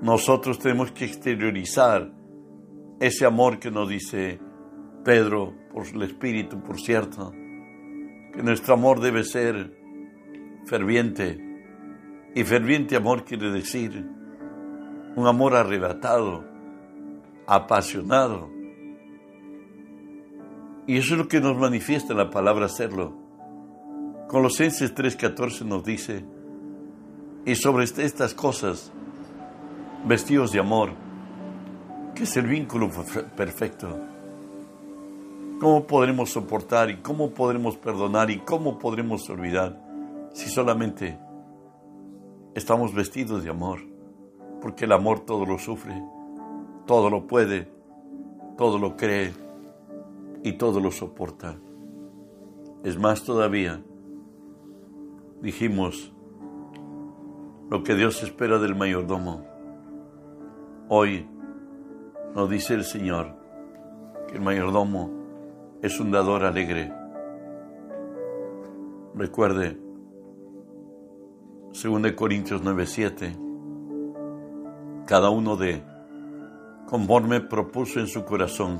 Nosotros 0.00 0.58
tenemos 0.58 0.90
que 0.90 1.04
exteriorizar 1.04 2.12
ese 2.98 3.24
amor 3.24 3.58
que 3.58 3.70
nos 3.70 3.88
dice 3.88 4.40
Pedro 5.04 5.54
por 5.72 5.86
el 5.86 6.02
Espíritu, 6.02 6.60
por 6.60 6.80
cierto, 6.80 7.30
que 7.30 8.42
nuestro 8.42 8.74
amor 8.74 9.00
debe 9.00 9.22
ser 9.24 9.76
ferviente. 10.66 11.38
Y 12.34 12.44
ferviente 12.44 12.96
amor 12.96 13.24
quiere 13.24 13.50
decir 13.50 14.04
un 15.14 15.26
amor 15.26 15.54
arrebatado, 15.54 16.44
apasionado. 17.46 18.50
Y 20.86 20.96
eso 20.96 21.14
es 21.14 21.18
lo 21.18 21.28
que 21.28 21.40
nos 21.40 21.56
manifiesta 21.56 22.14
la 22.14 22.30
palabra 22.30 22.66
hacerlo. 22.66 23.21
Colosenses 24.32 24.92
3:14 24.92 25.64
nos 25.64 25.84
dice, 25.84 26.24
y 27.44 27.54
sobre 27.54 27.84
estas 27.84 28.34
cosas, 28.34 28.90
vestidos 30.04 30.50
de 30.50 30.58
amor, 30.58 30.90
que 32.14 32.24
es 32.24 32.36
el 32.36 32.46
vínculo 32.46 32.90
perfecto. 33.36 33.88
¿Cómo 35.60 35.86
podremos 35.86 36.30
soportar 36.30 36.90
y 36.90 36.96
cómo 36.96 37.30
podremos 37.30 37.76
perdonar 37.76 38.30
y 38.30 38.38
cómo 38.40 38.80
podremos 38.80 39.30
olvidar? 39.30 39.92
si 40.32 40.48
solamente 40.48 41.18
estamos 42.54 42.94
vestidos 42.94 43.44
de 43.44 43.50
amor, 43.50 43.80
porque 44.60 44.86
el 44.86 44.92
amor 44.92 45.20
todo 45.20 45.44
lo 45.44 45.58
sufre, 45.58 46.02
todo 46.86 47.10
lo 47.10 47.26
puede, 47.26 47.68
todo 48.56 48.78
lo 48.78 48.96
cree 48.96 49.32
y 50.42 50.52
todo 50.52 50.80
lo 50.80 50.90
soporta. 50.90 51.56
Es 52.82 52.98
más 52.98 53.22
todavía, 53.24 53.82
dijimos 55.42 56.12
lo 57.68 57.82
que 57.82 57.96
Dios 57.96 58.22
espera 58.22 58.58
del 58.58 58.76
mayordomo. 58.76 59.44
Hoy 60.88 61.28
nos 62.34 62.48
dice 62.48 62.74
el 62.74 62.84
Señor 62.84 63.34
que 64.28 64.36
el 64.36 64.40
mayordomo 64.40 65.10
es 65.82 65.98
un 65.98 66.12
dador 66.12 66.44
alegre. 66.44 66.92
Recuerde, 69.16 69.76
2 71.72 72.12
Corintios 72.12 72.62
9:7, 72.62 73.36
cada 75.06 75.30
uno 75.30 75.56
de 75.56 75.82
conforme 76.88 77.40
propuso 77.40 77.98
en 77.98 78.06
su 78.06 78.24
corazón, 78.24 78.78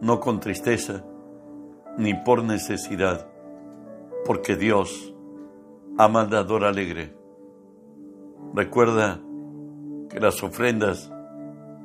no 0.00 0.18
con 0.18 0.40
tristeza 0.40 1.04
ni 1.96 2.14
por 2.14 2.42
necesidad, 2.42 3.30
porque 4.24 4.56
Dios 4.56 5.14
ama 5.98 6.22
al 6.22 6.30
dador 6.30 6.64
alegre. 6.64 7.14
Recuerda 8.54 9.20
que 10.08 10.20
las 10.20 10.42
ofrendas 10.42 11.12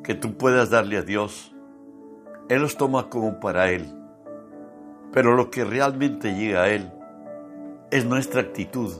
que 0.03 0.15
tú 0.15 0.37
puedas 0.37 0.69
darle 0.69 0.97
a 0.97 1.01
Dios, 1.01 1.53
Él 2.47 2.61
los 2.61 2.77
toma 2.77 3.09
como 3.09 3.39
para 3.39 3.69
Él, 3.71 3.85
pero 5.11 5.35
lo 5.35 5.51
que 5.51 5.65
realmente 5.65 6.33
llega 6.33 6.63
a 6.63 6.69
Él 6.69 6.91
es 7.91 8.05
nuestra 8.05 8.41
actitud 8.41 8.93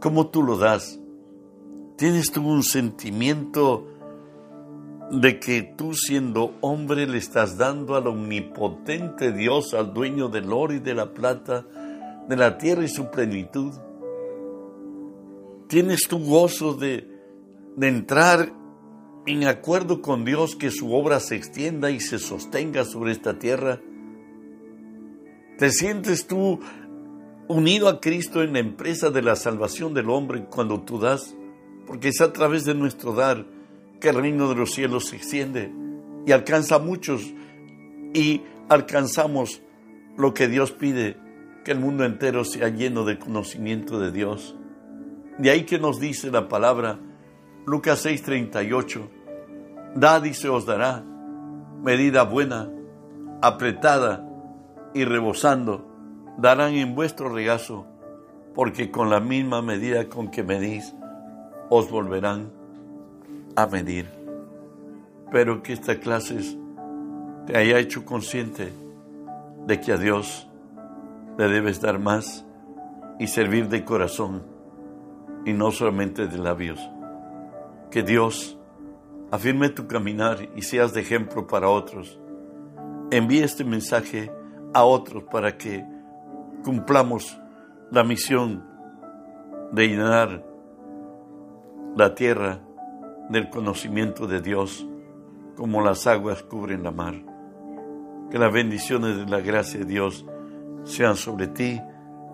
¿Cómo 0.00 0.28
tú 0.28 0.44
lo 0.44 0.56
das? 0.56 1.00
¿Tienes 1.96 2.30
tú 2.30 2.46
un 2.46 2.62
sentimiento 2.62 3.88
de 5.10 5.40
que 5.40 5.62
tú 5.76 5.92
siendo 5.92 6.54
hombre 6.60 7.08
le 7.08 7.18
estás 7.18 7.58
dando 7.58 7.96
al 7.96 8.06
omnipotente 8.06 9.32
Dios, 9.32 9.74
al 9.74 9.92
dueño 9.92 10.28
del 10.28 10.52
oro 10.52 10.72
y 10.72 10.78
de 10.78 10.94
la 10.94 11.12
plata, 11.14 11.66
de 12.28 12.36
la 12.36 12.58
tierra 12.58 12.84
y 12.84 12.88
su 12.88 13.10
plenitud. 13.10 13.72
Tienes 15.68 16.08
tu 16.08 16.18
gozo 16.18 16.74
de, 16.74 17.08
de 17.76 17.88
entrar 17.88 18.52
en 19.26 19.44
acuerdo 19.44 20.00
con 20.00 20.24
Dios 20.24 20.56
que 20.56 20.70
su 20.70 20.94
obra 20.94 21.20
se 21.20 21.36
extienda 21.36 21.90
y 21.90 22.00
se 22.00 22.18
sostenga 22.18 22.84
sobre 22.84 23.12
esta 23.12 23.38
tierra. 23.38 23.80
¿Te 25.58 25.70
sientes 25.70 26.26
tú 26.26 26.60
unido 27.48 27.88
a 27.88 28.00
Cristo 28.00 28.42
en 28.42 28.52
la 28.52 28.60
empresa 28.60 29.10
de 29.10 29.22
la 29.22 29.36
salvación 29.36 29.92
del 29.92 30.08
hombre 30.08 30.44
cuando 30.44 30.80
tú 30.80 30.98
das? 30.98 31.34
Porque 31.86 32.08
es 32.08 32.20
a 32.20 32.32
través 32.32 32.64
de 32.64 32.74
nuestro 32.74 33.12
dar 33.12 33.44
que 34.00 34.10
el 34.10 34.16
reino 34.16 34.48
de 34.48 34.54
los 34.54 34.72
cielos 34.72 35.08
se 35.08 35.16
extiende 35.16 35.72
y 36.26 36.32
alcanza 36.32 36.76
a 36.76 36.78
muchos 36.78 37.22
y 38.14 38.42
alcanzamos 38.68 39.62
lo 40.16 40.34
que 40.34 40.48
Dios 40.48 40.72
pide, 40.72 41.16
que 41.64 41.72
el 41.72 41.80
mundo 41.80 42.04
entero 42.04 42.44
sea 42.44 42.68
lleno 42.68 43.04
de 43.04 43.18
conocimiento 43.18 43.98
de 43.98 44.12
Dios. 44.12 44.56
De 45.38 45.50
ahí 45.50 45.64
que 45.64 45.78
nos 45.78 46.00
dice 46.00 46.30
la 46.30 46.48
palabra, 46.48 46.98
Lucas 47.66 48.04
6:38, 48.04 49.08
dad 49.94 50.24
y 50.24 50.34
se 50.34 50.48
os 50.48 50.66
dará, 50.66 51.04
medida 51.82 52.24
buena, 52.24 52.70
apretada 53.40 54.26
y 54.94 55.04
rebosando, 55.04 55.86
darán 56.38 56.74
en 56.74 56.94
vuestro 56.94 57.28
regazo, 57.28 57.86
porque 58.54 58.90
con 58.90 59.10
la 59.10 59.20
misma 59.20 59.62
medida 59.62 60.08
con 60.08 60.30
que 60.30 60.42
medís, 60.42 60.94
os 61.68 61.90
volverán 61.90 62.50
a 63.54 63.66
medir. 63.66 64.08
Pero 65.30 65.62
que 65.62 65.74
esta 65.74 66.00
clase 66.00 66.38
te 67.46 67.56
haya 67.56 67.78
hecho 67.78 68.04
consciente 68.04 68.72
de 69.66 69.80
que 69.80 69.92
a 69.92 69.98
Dios 69.98 70.47
le 71.38 71.48
debes 71.48 71.80
dar 71.80 72.00
más 72.00 72.44
y 73.18 73.28
servir 73.28 73.68
de 73.68 73.84
corazón 73.84 74.42
y 75.46 75.52
no 75.52 75.70
solamente 75.70 76.26
de 76.26 76.36
labios. 76.36 76.80
Que 77.90 78.02
Dios 78.02 78.58
afirme 79.30 79.68
tu 79.68 79.86
caminar 79.86 80.48
y 80.56 80.62
seas 80.62 80.92
de 80.92 81.00
ejemplo 81.00 81.46
para 81.46 81.68
otros. 81.68 82.18
Envíe 83.12 83.44
este 83.44 83.64
mensaje 83.64 84.32
a 84.74 84.84
otros 84.84 85.24
para 85.24 85.56
que 85.56 85.86
cumplamos 86.64 87.40
la 87.92 88.02
misión 88.02 88.64
de 89.72 89.88
llenar 89.88 90.44
la 91.96 92.14
tierra 92.16 92.60
del 93.30 93.48
conocimiento 93.48 94.26
de 94.26 94.40
Dios 94.40 94.86
como 95.56 95.82
las 95.82 96.06
aguas 96.08 96.42
cubren 96.42 96.82
la 96.82 96.90
mar. 96.90 97.14
Que 98.28 98.38
las 98.38 98.52
bendiciones 98.52 99.16
de 99.16 99.26
la 99.26 99.40
gracia 99.40 99.80
de 99.80 99.86
Dios 99.86 100.26
sean 100.84 101.16
sobre 101.16 101.48
ti, 101.48 101.80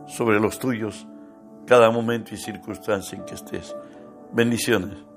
sobre 0.07 0.41
los 0.41 0.59
tuyos, 0.59 1.07
cada 1.67 1.91
momento 1.91 2.35
y 2.35 2.39
circunstancia 2.39 3.19
en 3.19 3.25
que 3.25 3.35
estés. 3.35 3.75
Bendiciones. 4.33 5.14